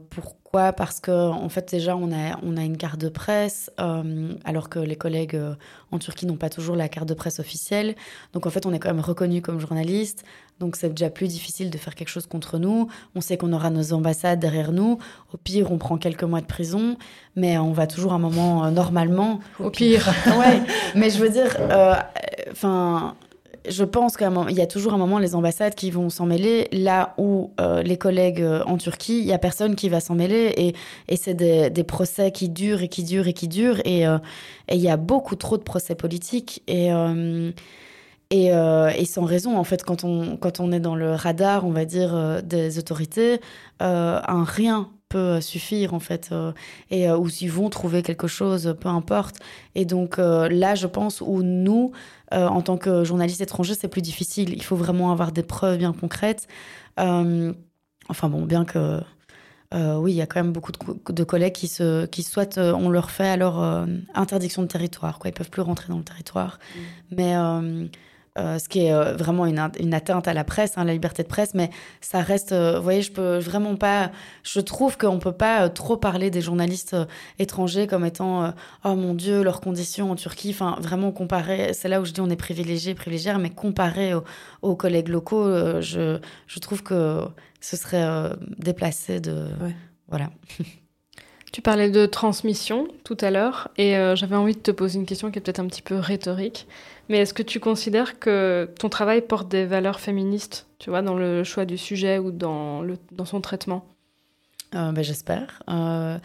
[0.09, 0.73] pour pourquoi?
[0.73, 4.67] Parce que en fait déjà on a on a une carte de presse euh, alors
[4.67, 5.53] que les collègues euh,
[5.91, 7.93] en Turquie n'ont pas toujours la carte de presse officielle.
[8.33, 10.23] Donc en fait on est quand même reconnu comme journaliste.
[10.59, 12.87] Donc c'est déjà plus difficile de faire quelque chose contre nous.
[13.13, 14.97] On sait qu'on aura nos ambassades derrière nous.
[15.35, 16.97] Au pire on prend quelques mois de prison,
[17.35, 19.41] mais on va toujours un moment euh, normalement.
[19.59, 20.07] Au pire.
[20.39, 20.63] ouais.
[20.95, 21.55] Mais je veux dire,
[22.51, 23.15] enfin
[23.67, 27.13] je pense qu'il y a toujours un moment les ambassades qui vont s'en mêler, là
[27.17, 30.73] où euh, les collègues euh, en Turquie, il y a personne qui va s'en mêler.
[31.07, 33.81] Et, c'est des, procès qui durent et qui durent et qui durent.
[33.85, 34.17] Et, euh,
[34.71, 36.63] il y a beaucoup trop de procès politiques.
[36.67, 36.89] Et,
[38.29, 41.71] et, et, sans raison en fait quand on, quand on est dans le radar on
[41.71, 43.41] va dire des autorités,
[43.79, 46.29] un rien peut suffire en fait,
[46.91, 49.37] et où ils vont trouver quelque chose, peu importe.
[49.75, 51.91] Et donc là, je pense où nous,
[52.31, 54.53] en tant que journalistes étrangers, c'est plus difficile.
[54.53, 56.47] Il faut vraiment avoir des preuves bien concrètes.
[56.97, 59.01] enfin bon, bien que
[59.73, 63.11] oui, il y a quand même beaucoup de, collègues qui, se, qui soit on leur
[63.11, 63.63] fait alors
[64.13, 65.29] interdiction de territoire, quoi.
[65.29, 66.59] Ils peuvent plus rentrer dans le territoire.
[66.59, 67.15] Mmh.
[67.17, 67.35] Mais
[68.37, 71.23] euh, ce qui est euh, vraiment une, une, atteinte à la presse, hein, la liberté
[71.23, 74.11] de presse, mais ça reste, euh, vous voyez, je peux vraiment pas,
[74.43, 76.95] je trouve qu'on peut pas trop parler des journalistes
[77.39, 78.53] étrangers comme étant,
[78.85, 82.21] oh mon Dieu, leurs conditions en Turquie, enfin vraiment comparé, c'est là où je dis
[82.21, 84.13] on est privilégié, privilégié, mais comparé
[84.61, 87.21] aux, collègues locaux, je, je, trouve que
[87.59, 89.47] ce serait déplacé de,
[90.07, 90.29] voilà.
[91.51, 95.31] Tu parlais de transmission tout à l'heure et j'avais envie de te poser une question
[95.31, 96.67] qui est peut-être un petit peu rhétorique.
[97.09, 101.15] Mais est-ce que tu considères que ton travail porte des valeurs féministes, tu vois, dans
[101.15, 103.85] le choix du sujet ou dans, le, dans son traitement?
[104.75, 105.63] Euh, ben, J'espère.
[105.69, 106.17] Euh,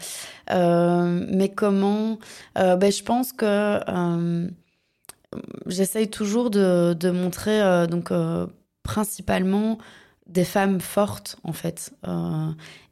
[0.51, 2.19] euh, mais comment
[2.55, 3.79] ben, Je pense que
[5.65, 8.11] j'essaye toujours de, de montrer donc,
[8.83, 9.77] principalement
[10.27, 11.93] des femmes fortes, en fait,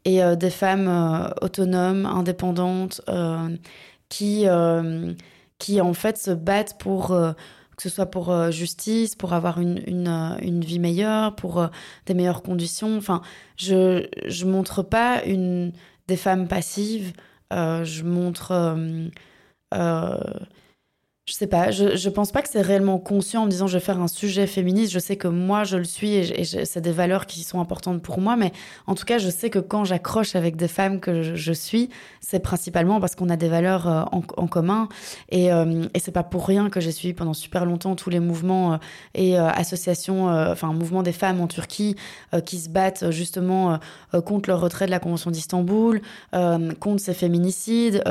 [0.05, 3.01] et des femmes autonomes, indépendantes,
[4.09, 4.45] qui,
[5.59, 7.15] qui, en fait, se battent pour
[7.75, 11.67] que ce soit pour euh, justice, pour avoir une, une, euh, vie meilleure, pour euh,
[12.05, 12.97] des meilleures conditions.
[12.97, 13.21] Enfin,
[13.57, 14.07] je
[14.45, 15.73] ne montre pas une,
[16.07, 17.13] des femmes passives,
[17.51, 18.75] je montre
[21.25, 23.77] je sais pas, je, je pense pas que c'est réellement conscient en me disant je
[23.77, 24.91] vais faire un sujet féministe.
[24.91, 28.19] Je sais que moi je le suis et, c'est des valeurs qui sont importantes pour
[28.19, 28.51] moi, mais
[28.87, 32.41] en tout cas je sais que quand j'accroche avec des femmes que je, suis, c'est
[32.41, 34.89] principalement parce qu'on a des valeurs euh, en, commun
[35.29, 38.19] et, euh, et c'est pas pour rien que j'ai suivi pendant super longtemps tous les
[38.19, 38.77] mouvements euh,
[39.13, 41.95] et associations, enfin mouvements des femmes en Turquie
[42.45, 43.79] qui se battent justement
[44.25, 46.01] contre le retrait de la Convention d'Istanbul,
[46.31, 48.03] contre ces féminicides,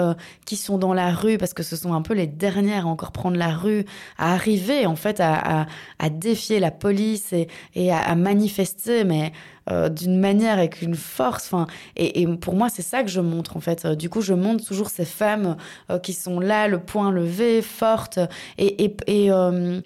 [0.46, 3.36] qui sont dans la rue parce que ce sont un peu les dernières encore prendre
[3.36, 3.84] la rue,
[4.18, 5.66] à arriver en fait à,
[6.10, 7.34] défier la police
[7.74, 9.32] et, à, manifester, mais
[9.70, 11.46] euh, d'une manière avec une force.
[11.52, 13.86] Enfin, et, pour moi, c'est ça que je montre en fait.
[13.86, 15.56] Du coup, je montre toujours ces femmes
[15.90, 18.20] euh, qui sont là, le poing levé, fortes
[18.58, 19.80] et, et euh,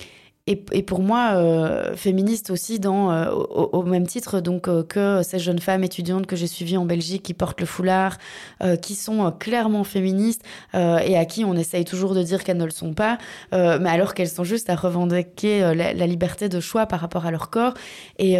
[0.48, 5.40] et, pour moi, euh, féministe aussi, dans, euh, au, même titre donc euh, que ces
[5.40, 8.18] jeunes femmes étudiantes que j'ai suivies en Belgique qui portent le foulard,
[8.80, 10.42] qui sont clairement féministes
[10.74, 13.18] et à qui on essaye toujours de dire qu'elles ne le sont pas,
[13.52, 17.30] mais alors qu'elles sont juste à revendiquer la, la, liberté de choix par rapport à
[17.30, 17.74] leur corps.
[18.18, 18.38] Et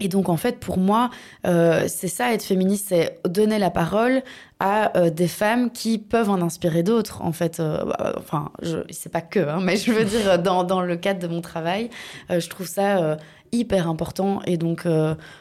[0.00, 1.10] et donc, en fait, pour moi,
[1.46, 4.22] euh, c'est ça, être féministe, c'est donner la parole
[4.60, 7.58] à euh, des femmes qui peuvent en inspirer d'autres, en fait.
[7.58, 10.96] Euh, bah, enfin, je sais pas que, hein, mais je veux dire, dans, dans, le
[10.96, 11.90] cadre de mon travail,
[12.30, 13.16] je trouve ça
[13.50, 14.40] hyper important.
[14.46, 14.86] Et donc,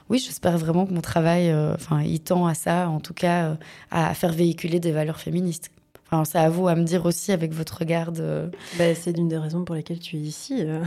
[0.10, 3.58] oui, j'espère vraiment que mon travail, enfin, il tend à ça, en tout cas,
[3.92, 5.72] à faire véhiculer des valeurs féministes.
[6.10, 8.12] Enfin, c'est à vous à me dire aussi avec votre regard.
[8.12, 10.62] Bah, c'est l'une des raisons pour lesquelles tu es ici.
[10.62, 10.82] Euh.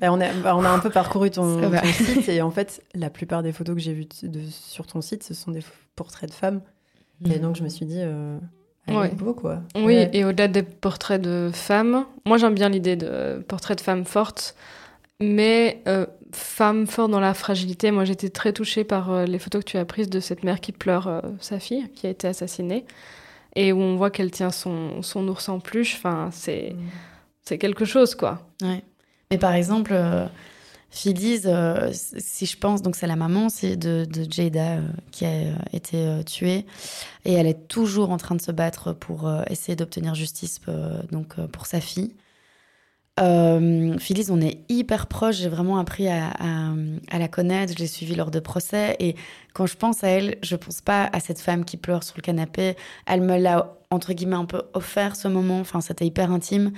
[0.00, 1.60] Bah, on, a, bah, on, a, un peu parcouru ton,
[1.92, 5.24] site et en fait, la plupart des photos que j'ai vues de, sur ton site,
[5.24, 5.62] ce sont des
[5.96, 6.60] portraits de femmes.
[7.24, 7.38] Et mhm.
[7.40, 8.38] donc, je me suis dit, euh,
[8.86, 9.62] beau quoi.
[9.74, 14.04] Oui, et au-delà des portraits de femmes, moi j'aime bien l'idée de portraits de femmes
[14.04, 14.54] fortes,
[15.20, 17.90] mais euh, femmes fortes dans la fragilité.
[17.90, 20.60] Moi j'étais très touchée par euh, les photos que tu as prises de cette mère
[20.60, 22.84] qui pleure sa fille qui a été assassinée
[23.56, 25.94] et où on voit qu'elle tient son, son ours en peluche.
[25.96, 26.88] Enfin, c'est mm.
[27.44, 28.46] c'est quelque chose, quoi.
[28.62, 28.82] Ouais.
[29.30, 30.26] Mais par exemple, euh,
[30.90, 34.80] Phyllis, euh, si je pense, donc c'est la maman c'est de, de Jada euh,
[35.12, 36.66] qui a été tuée,
[37.24, 40.60] et elle est toujours en train de se battre pour essayer d'obtenir justice
[41.12, 42.14] donc pour sa fille.
[43.20, 45.36] Euh, Phyllis, on est hyper proches.
[45.36, 46.32] J'ai vraiment appris à,
[47.12, 47.74] la connaître.
[47.74, 48.96] Je l'ai suivie lors de procès.
[48.98, 49.14] Et
[49.54, 52.22] quand je pense à elle, je pense pas à cette femme qui pleure sur le
[52.22, 52.76] canapé.
[53.06, 55.60] Elle me l'a, entre guillemets, un peu offert ce moment.
[55.60, 56.72] Enfin, c'était hyper intime.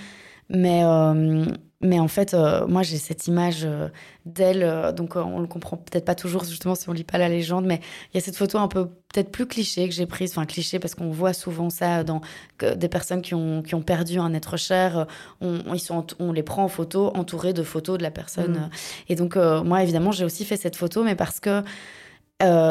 [0.48, 1.46] Mais, euh,
[1.82, 3.88] mais en fait, euh, moi, j'ai cette image euh,
[4.24, 7.64] d'elle, donc on le comprend peut-être pas toujours, justement, si on lit pas la légende,
[7.66, 7.80] mais
[8.12, 10.78] il y a cette photo un peu peut-être plus cliché que j'ai prise, enfin cliché
[10.78, 12.20] parce qu'on voit souvent ça dans
[12.60, 15.06] des personnes qui ont, qui ont perdu un être cher,
[15.40, 18.52] on, ils sont, on les prend en photo entourés de photos de la personne.
[18.52, 18.70] Mm.
[19.08, 21.62] Et donc, moi, évidemment, j'ai aussi fait cette photo, mais parce que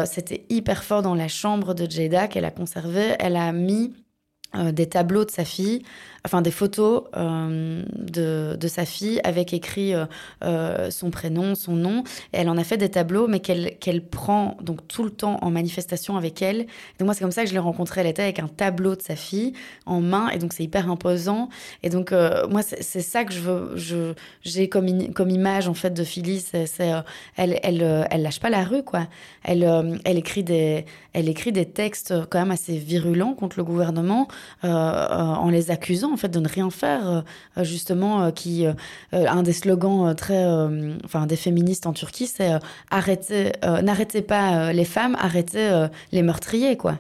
[0.05, 3.93] c'était hyper fort dans la chambre de Jada qu'elle a conservée, elle a mis
[4.53, 5.83] des tableaux de sa fille
[6.25, 10.05] enfin des photos euh, de, de, sa fille avec écrit euh,
[10.43, 12.03] euh, son prénom, son nom.
[12.33, 15.39] Et elle en a fait des tableaux, mais qu'elle qu'elle prend donc tout le temps
[15.41, 16.67] en manifestation avec elle.
[16.99, 18.01] donc moi, c'est comme ça que je l'ai rencontrée.
[18.01, 19.53] Elle était avec un tableau de sa fille
[19.85, 21.49] en main, et donc c'est hyper imposant.
[21.83, 25.91] Et donc moi, c'est ça que je veux, je j'ai comme comme image en fait
[25.91, 26.45] de Phyllis.
[26.65, 26.91] C'est
[27.35, 29.07] elle elle elle lâche pas la rue quoi.
[29.43, 34.27] Elle elle écrit des elle écrit des textes quand même assez virulents contre le gouvernement
[34.63, 37.21] en les accusant en fait de ne rien faire euh,
[37.57, 38.65] euh, justement euh, qui
[39.11, 40.43] un des slogans très
[41.03, 42.51] enfin des féministes en Turquie c'est
[42.89, 46.99] arrêtez n'arrêtez pas les femmes arrêtez les meurtriers quoi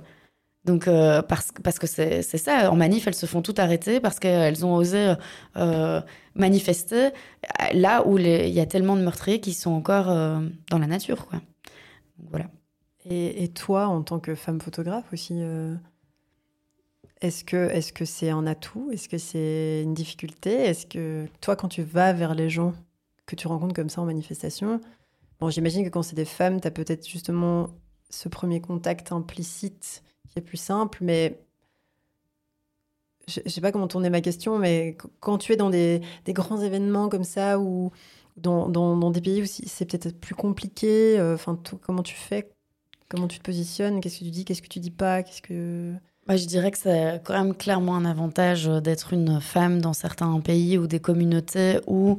[0.63, 0.85] donc
[1.27, 4.75] parce, parce que c'est ça, en manif, elles se font toutes arrêter parce qu'elles ont
[4.75, 5.15] osé
[6.35, 7.09] manifester
[7.73, 11.25] là où il y a tellement de meurtriers qui sont encore dans la nature.
[11.25, 11.41] Quoi.
[12.29, 12.45] voilà.
[13.09, 15.41] Et, toi, en tant que femme photographe aussi,
[17.21, 18.89] est-ce que c'est un atout?
[18.91, 20.53] Est-ce que c'est une difficulté?
[20.53, 22.73] Est-ce que toi, quand tu vas vers les gens
[23.27, 24.81] que tu rencontres comme ça en manifestation,
[25.49, 27.69] j'imagine que quand c'est des femmes, tu as peut-être justement
[28.09, 31.39] ce premier contact implicite qui est plus simple, mais
[33.27, 36.61] je ne sais pas comment tourner ma question, mais quand tu es dans des, grands
[36.61, 37.91] événements comme ça ou
[38.35, 42.51] dans des pays où c'est peut-être plus compliqué, euh, enfin, comment tu fais?
[43.09, 44.01] Comment tu te positionnes?
[44.01, 44.45] Qu'est-ce que tu dis?
[44.45, 45.21] Qu'est-ce que tu dis pas?
[45.21, 45.93] Qu'est-ce que
[46.37, 50.39] je dirais que c'est quand même clairement un avantage euh, d'être une femme dans certains
[50.39, 52.17] pays ou des communautés où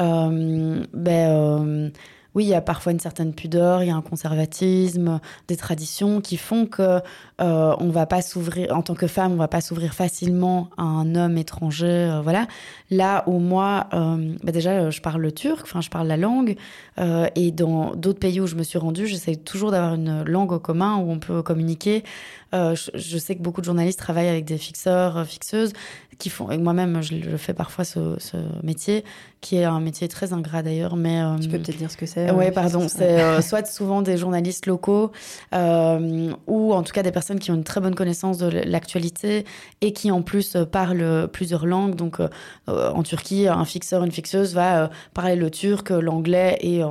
[0.00, 1.90] euh, ben, euh,
[2.34, 6.20] oui, il y a parfois une certaine pudeur, il y a un conservatisme, des traditions
[6.20, 7.00] qui font que
[7.40, 10.82] euh, on va pas s'ouvrir en tant que femme, on va pas s'ouvrir facilement à
[10.82, 12.46] un homme étranger, euh, voilà.
[12.90, 16.56] Là où moi, euh, bah déjà, je parle le turc, enfin, je parle la langue,
[16.98, 20.52] euh, et dans d'autres pays où je me suis rendue, j'essaie toujours d'avoir une langue
[20.52, 22.04] au commun où on peut communiquer.
[22.52, 25.72] Je, sais que beaucoup de journalistes travaillent avec des fixeurs, fixeuses,
[26.20, 29.02] qui font, et moi-même, je, fais parfois ce, ce, métier,
[29.40, 30.94] qui est un métier très ingrat d'ailleurs.
[30.94, 32.23] Mais tu peux peut-être dire ce que c'est.
[32.32, 32.88] Oui, pardon.
[32.88, 35.12] C'est euh, soit souvent des journalistes locaux
[35.54, 39.44] euh, ou en tout cas des personnes qui ont une très bonne connaissance de l'actualité
[39.80, 41.94] et qui en plus parlent plusieurs langues.
[41.94, 42.20] Donc
[42.68, 46.82] en Turquie, un fixeur, une fixeuse va parler le turc, l'anglais et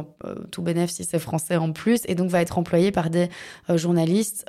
[0.51, 3.29] tout bénéf si c'est français en plus, et donc va être employé par des
[3.69, 4.45] journalistes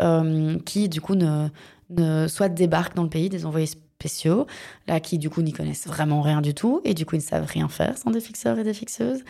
[0.64, 1.48] qui du coup ne,
[1.90, 3.68] ne soit débarquent dans le pays, des envoyés
[3.98, 4.46] spéciaux,
[4.86, 7.24] là, qui du coup n'y connaissent vraiment rien du tout, et du coup ils ne
[7.24, 9.22] savent rien faire sans des fixeurs et des fixeuses.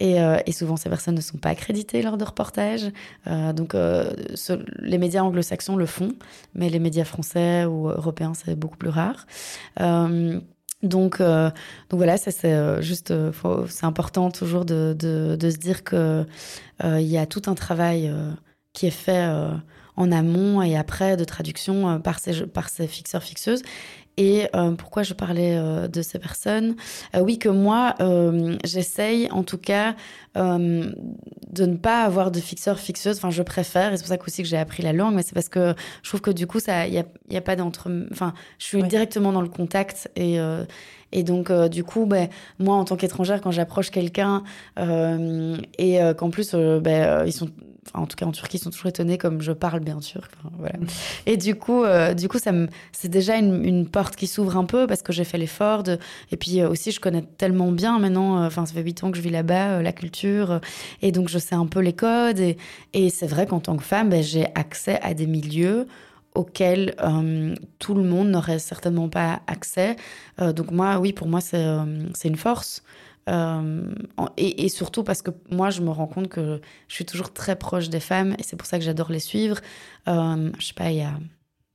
[0.00, 2.90] Et, euh, et souvent ces personnes ne sont pas accréditées lors de reportages.
[3.26, 4.10] Euh, donc euh,
[4.78, 6.12] les médias anglo-saxons le font,
[6.54, 9.26] mais les médias français ou européens, c'est beaucoup plus rare.
[10.82, 11.22] Donc, donc
[11.92, 13.14] voilà, c'est juste,
[13.68, 16.26] c'est important toujours de, de, de, se dire que
[16.82, 18.12] il y a tout un travail
[18.72, 19.24] qui est fait
[19.94, 23.62] en amont et après de traduction par ces, par ces fixeurs fixeuses
[24.16, 26.76] et euh, pourquoi je parlais euh, de ces personnes?
[27.14, 27.94] Euh, Oui, que moi,
[28.64, 29.94] j'essaye en tout cas
[30.34, 33.18] de ne pas avoir de fixeur fixeuse.
[33.18, 35.34] Enfin, je préfère, et c'est pour ça aussi que j'ai appris la langue, mais c'est
[35.34, 37.90] parce que je trouve que du coup, il n'y a, y a pas d'entre.
[38.10, 40.38] Enfin, je suis directement dans le contact et.
[41.12, 44.42] Et donc, euh, du coup, ben, moi, en tant qu'étrangère, quand j'approche quelqu'un
[44.78, 47.50] euh, et euh, qu'en plus, ben, ils sont,
[47.88, 50.32] enfin, en tout cas en Turquie, ils sont toujours étonnés comme je parle bien turc.
[50.38, 50.74] Enfin, voilà.
[51.26, 51.84] Et du coup,
[52.16, 55.12] du coup, ça me, c'est déjà une, une, porte qui s'ouvre un peu parce que
[55.12, 55.98] j'ai fait l'effort de.
[56.30, 58.44] Et puis aussi, je connais tellement bien maintenant.
[58.44, 60.60] Enfin, ça fait huit ans que je vis là-bas, la culture,
[61.02, 62.40] et donc je sais un peu les codes.
[62.40, 62.56] Et,
[62.94, 65.86] et c'est vrai qu'en tant que femme, ben, j'ai accès à des milieux
[66.34, 69.96] auquel euh, tout le monde n'aurait certainement pas accès.
[70.40, 71.84] Euh, donc moi, oui, pour moi, c'est euh,
[72.24, 72.82] une force.
[74.36, 77.54] Et, et, surtout parce que moi, je me rends compte que je suis toujours très
[77.54, 79.60] proche des femmes et c'est pour ça que j'adore les suivre.
[80.06, 81.12] Je sais pas, il y a...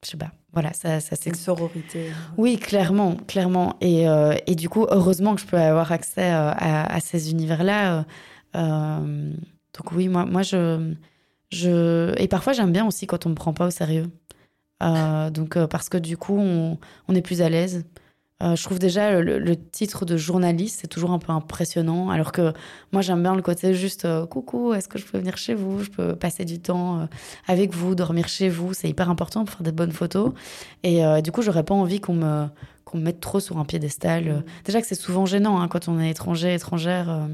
[0.04, 0.32] Je sais pas.
[0.52, 2.12] Voilà, ça, ça c'est une sororité.
[2.38, 3.78] Oui, clairement, clairement.
[3.80, 4.06] Et,
[4.46, 8.06] et, du coup, heureusement que je peux avoir accès à, à ces univers-là.
[8.54, 10.94] donc oui, moi, moi je,
[11.50, 12.14] je...
[12.22, 14.12] Et parfois, j'aime bien aussi quand on me prend pas au sérieux.
[14.84, 17.86] Euh, donc, euh, parce que du coup, on, on est plus à l'aise.
[18.44, 22.12] Euh, je trouve déjà le, le, titre de journaliste, c'est toujours un peu impressionnant.
[22.12, 22.54] Alors que
[22.92, 25.84] moi, j'aime bien le côté juste euh, coucou, est-ce que je peux venir chez vous?
[25.84, 27.06] Je peux passer du temps euh,
[27.48, 28.74] avec vous, dormir chez vous.
[28.76, 30.34] C'est hyper important pour faire des bonnes photos.
[30.84, 32.46] Et du coup, j'aurais pas envie qu'on me,
[32.86, 34.26] qu'on me mette trop sur un piédestal.
[34.26, 34.44] Mmh.
[34.66, 37.28] Déjà que c'est souvent gênant hein, quand on est étranger, étrangère.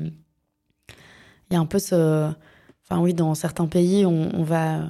[1.49, 2.31] Il y a un peu ce.
[2.85, 4.83] Enfin, oui, dans certains pays, on, on va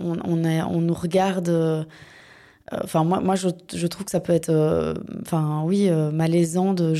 [0.00, 1.84] on, nous regarde.
[2.72, 3.48] Euh, enfin, moi, moi je,
[3.86, 4.94] trouve que ça peut être, euh,
[5.64, 6.94] oui, euh, malaisant de.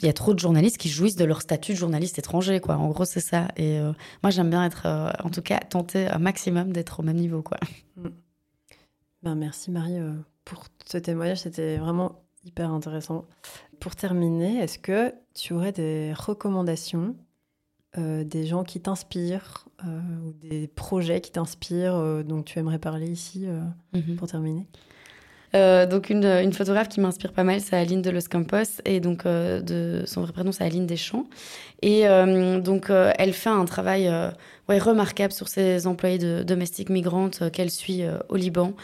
[0.00, 2.60] Il y a trop de journalistes qui jouissent de leur statut de journaliste étranger.
[2.68, 3.48] En gros, c'est ça.
[3.56, 7.02] Et euh, moi, j'aime bien être, euh, en tout cas, tenter un maximum d'être au
[7.02, 7.58] même niveau, quoi.
[7.96, 8.08] Mm.
[9.22, 9.98] Ben, merci, Marie,
[10.44, 11.38] pour ce témoignage.
[11.38, 13.24] C'était vraiment hyper intéressant.
[13.80, 17.16] Pour terminer, est-ce que tu aurais des recommandations,
[17.98, 22.78] euh, des gens qui t'inspirent euh, ou des projets qui t'inspirent, euh, dont tu aimerais
[22.78, 23.46] parler ici
[23.92, 24.16] Mhm.
[24.16, 24.66] pour terminer?
[25.54, 29.26] Donc une, une photographe qui m'inspire pas mal, c'est Aline de Los Campos et donc
[29.26, 31.24] de son vrai prénom c'est Aline Deschamps.
[31.80, 32.02] Et
[32.62, 34.12] donc elle fait un travail
[34.68, 38.74] ouais, remarquable sur ses employés de, domestiques migrantes qu'elle suit au Liban.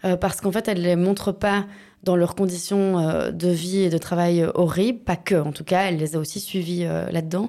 [0.00, 1.66] Parce qu'en fait elle les montre pas
[2.02, 5.98] dans leurs conditions de vie et de travail horribles, pas que en tout cas, elle
[5.98, 7.48] les a aussi suivis euh, là-dedans,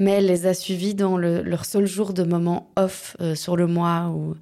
[0.00, 3.54] mais elle les a suivis dans le- leur seul jour de moment off euh, sur
[3.54, 4.34] le mois ou,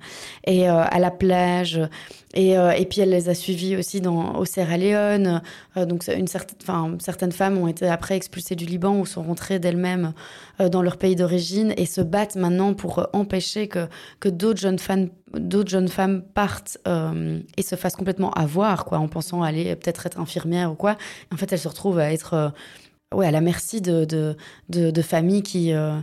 [0.47, 1.81] et euh, à la plage.
[2.35, 5.43] Et, euh, et puis elle les a suivis aussi au Sierra Leone.
[5.77, 10.13] Donc une certaine, certaines femmes ont été après expulsées du Liban ou sont rentrées d'elles-mêmes
[10.59, 13.89] dans leur pays d'origine et se battent maintenant pour empêcher que,
[14.21, 16.79] que d'autres jeunes femmes d'autres jeunes femmes partent
[17.57, 20.97] et se fassent complètement avoir quoi en pensant aller peut-être être infirmière ou quoi
[21.33, 22.53] en fait elles se retrouvent à être
[23.15, 24.37] ouais à la merci de de,
[24.69, 25.99] de, familles qui euh,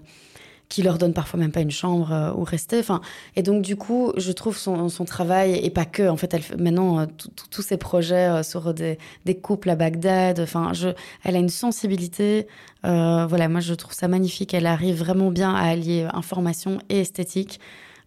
[0.70, 3.02] qui leur donnent parfois même pas une chambre euh, où rester enfin
[3.36, 6.44] et donc du coup je trouve son, son travail et pas que en fait elle
[6.60, 7.06] maintenant euh,
[7.52, 10.90] tous ses projets sur des, des couples à Bagdad enfin je
[11.24, 12.48] elle a une sensibilité
[12.84, 17.60] voilà moi je trouve ça magnifique elle arrive vraiment bien à allier information et esthétique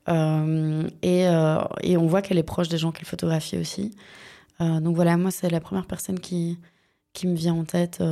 [0.08, 1.22] et,
[1.82, 3.90] et on voit qu'elle est proche des gens qu'elle photographie aussi.
[4.58, 6.58] Donc voilà, moi, c'est la première personne qui,
[7.12, 8.02] qui me vient en tête,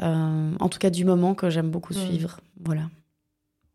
[0.00, 1.96] euh, en tout cas du moment que j'aime beaucoup Mm.
[1.96, 2.40] suivre.
[2.64, 2.82] Voilà.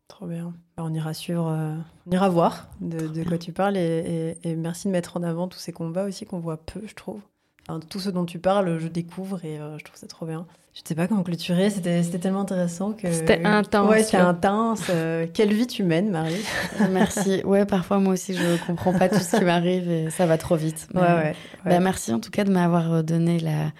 [0.08, 0.54] Trop bien.
[0.76, 1.74] Bah, On ira suivre, euh,
[2.06, 5.22] on ira voir de, de quoi tu parles et, et- et merci de mettre en
[5.22, 7.20] avant tous ces combats aussi qu'on voit peu, je trouve.
[7.68, 10.46] Enfin, tout ce dont tu parles, je découvre et euh, je trouve ça trop bien.
[10.72, 13.12] Je sais pas comment clôturer, c'était tellement intéressant que.
[13.12, 14.22] C'était intense, Ouais, c'était ouais.
[14.22, 14.82] intense.
[14.90, 16.40] Euh, quelle vie tu mènes, Marie
[16.92, 17.42] Merci.
[17.44, 20.56] Ouais, parfois moi aussi, je comprends pas tout ce qui m'arrive et ça va trop
[20.56, 20.88] vite.
[20.94, 21.36] Ouais, Mais- ouais.
[21.64, 21.80] Bah, ouais.
[21.80, 23.72] merci en tout cas de m'avoir donné la,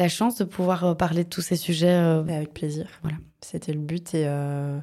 [0.00, 1.88] la chance de pouvoir euh, parler de tous ces sujets.
[1.90, 2.86] euh, Mais avec plaisir.
[3.02, 3.16] Voilà.
[3.42, 4.14] C'était le but.
[4.14, 4.78] Et, euh,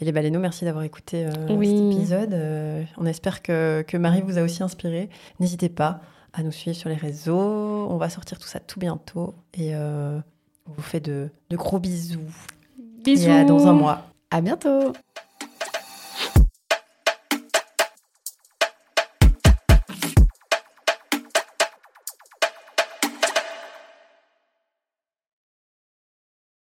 [0.00, 1.68] et les baleineaux, merci d'avoir écouté euh, Oui.
[1.68, 2.32] cet épisode.
[2.34, 5.10] Euh, on espère que, que Marie vous a aussi inspiré.
[5.40, 6.00] N'hésitez pas
[6.32, 7.88] à nous suivre sur les réseaux.
[7.90, 9.34] On va sortir tout ça tout bientôt.
[9.54, 10.22] Et on
[10.76, 12.20] vous fait de, de gros bisous.
[13.04, 13.28] Bisous.
[13.28, 14.06] Et à dans un mois.
[14.30, 14.92] À bientôt.